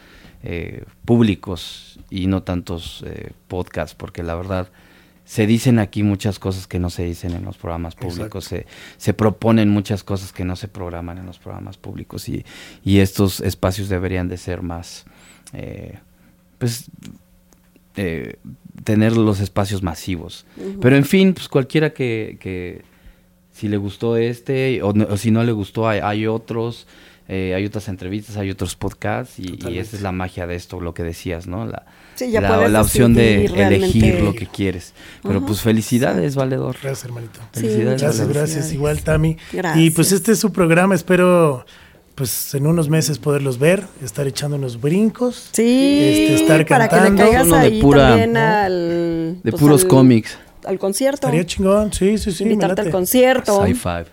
[0.45, 4.73] eh, públicos y no tantos eh, podcasts, porque la verdad
[5.25, 9.15] se dicen aquí muchas cosas que no se dicen en los programas públicos, se, se,
[9.15, 12.45] proponen muchas cosas que no se programan en los programas públicos y,
[12.83, 15.05] y estos espacios deberían de ser más,
[15.53, 15.99] eh,
[16.59, 16.91] pues,
[18.85, 20.47] tener los espacios masivos.
[20.81, 22.83] Pero en fin, pues cualquiera que, que
[23.53, 26.87] si le gustó este o, si no le gustó hay, hay otros.
[27.29, 30.93] Eh, hay otras entrevistas, hay otros podcasts y, esa es la magia de esto, lo
[30.93, 31.65] que decías, ¿no?
[31.65, 31.87] La,
[32.69, 34.93] la, opción de elegir lo que quieres.
[35.23, 36.77] Pero pues felicidades, Valedor.
[36.83, 37.39] Gracias, hermanito.
[37.53, 38.03] Felicidades.
[38.03, 38.73] gracias, gracias.
[38.73, 39.37] Igual, Tami.
[39.77, 41.65] Y pues este es su programa, espero
[42.15, 47.31] pues en unos meses poderlos ver, estar echando unos brincos, sí, este, estar para cantando.
[47.31, 50.39] Que le de pura, al, de pues, puros cómics.
[50.65, 51.27] Al concierto.
[51.27, 52.45] Estaría chingón, sí, sí, sí.
[52.45, 53.61] Invitarte al concierto.
[53.61, 54.07] High five.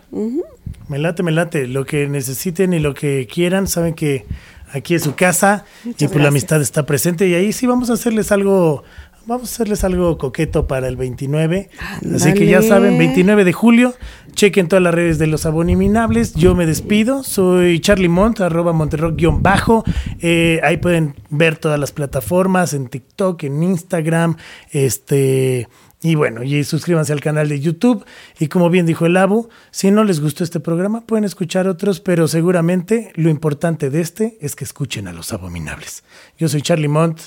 [0.87, 1.67] Me late, me late.
[1.67, 4.25] Lo que necesiten y lo que quieran, saben que
[4.71, 7.27] aquí es su casa y pues la amistad está presente.
[7.27, 8.83] Y ahí sí vamos a hacerles algo,
[9.29, 11.69] vamos a hacerles algo coqueto para el 29.
[12.15, 13.93] Así que ya saben, 29 de julio,
[14.33, 16.33] chequen todas las redes de los aboniminables.
[16.33, 19.83] Yo me despido, soy Charlie Mont, arroba Monterrock-bajo.
[20.19, 24.35] Eh, ahí pueden ver todas las plataformas, en TikTok, en Instagram,
[24.71, 25.69] este
[26.01, 28.05] y bueno, y suscríbanse al canal de YouTube.
[28.39, 31.99] Y como bien dijo el Abu, si no les gustó este programa, pueden escuchar otros,
[31.99, 36.03] pero seguramente lo importante de este es que escuchen a los abominables.
[36.37, 37.19] Yo soy Charlie Mont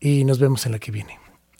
[0.00, 1.25] y nos vemos en la que viene.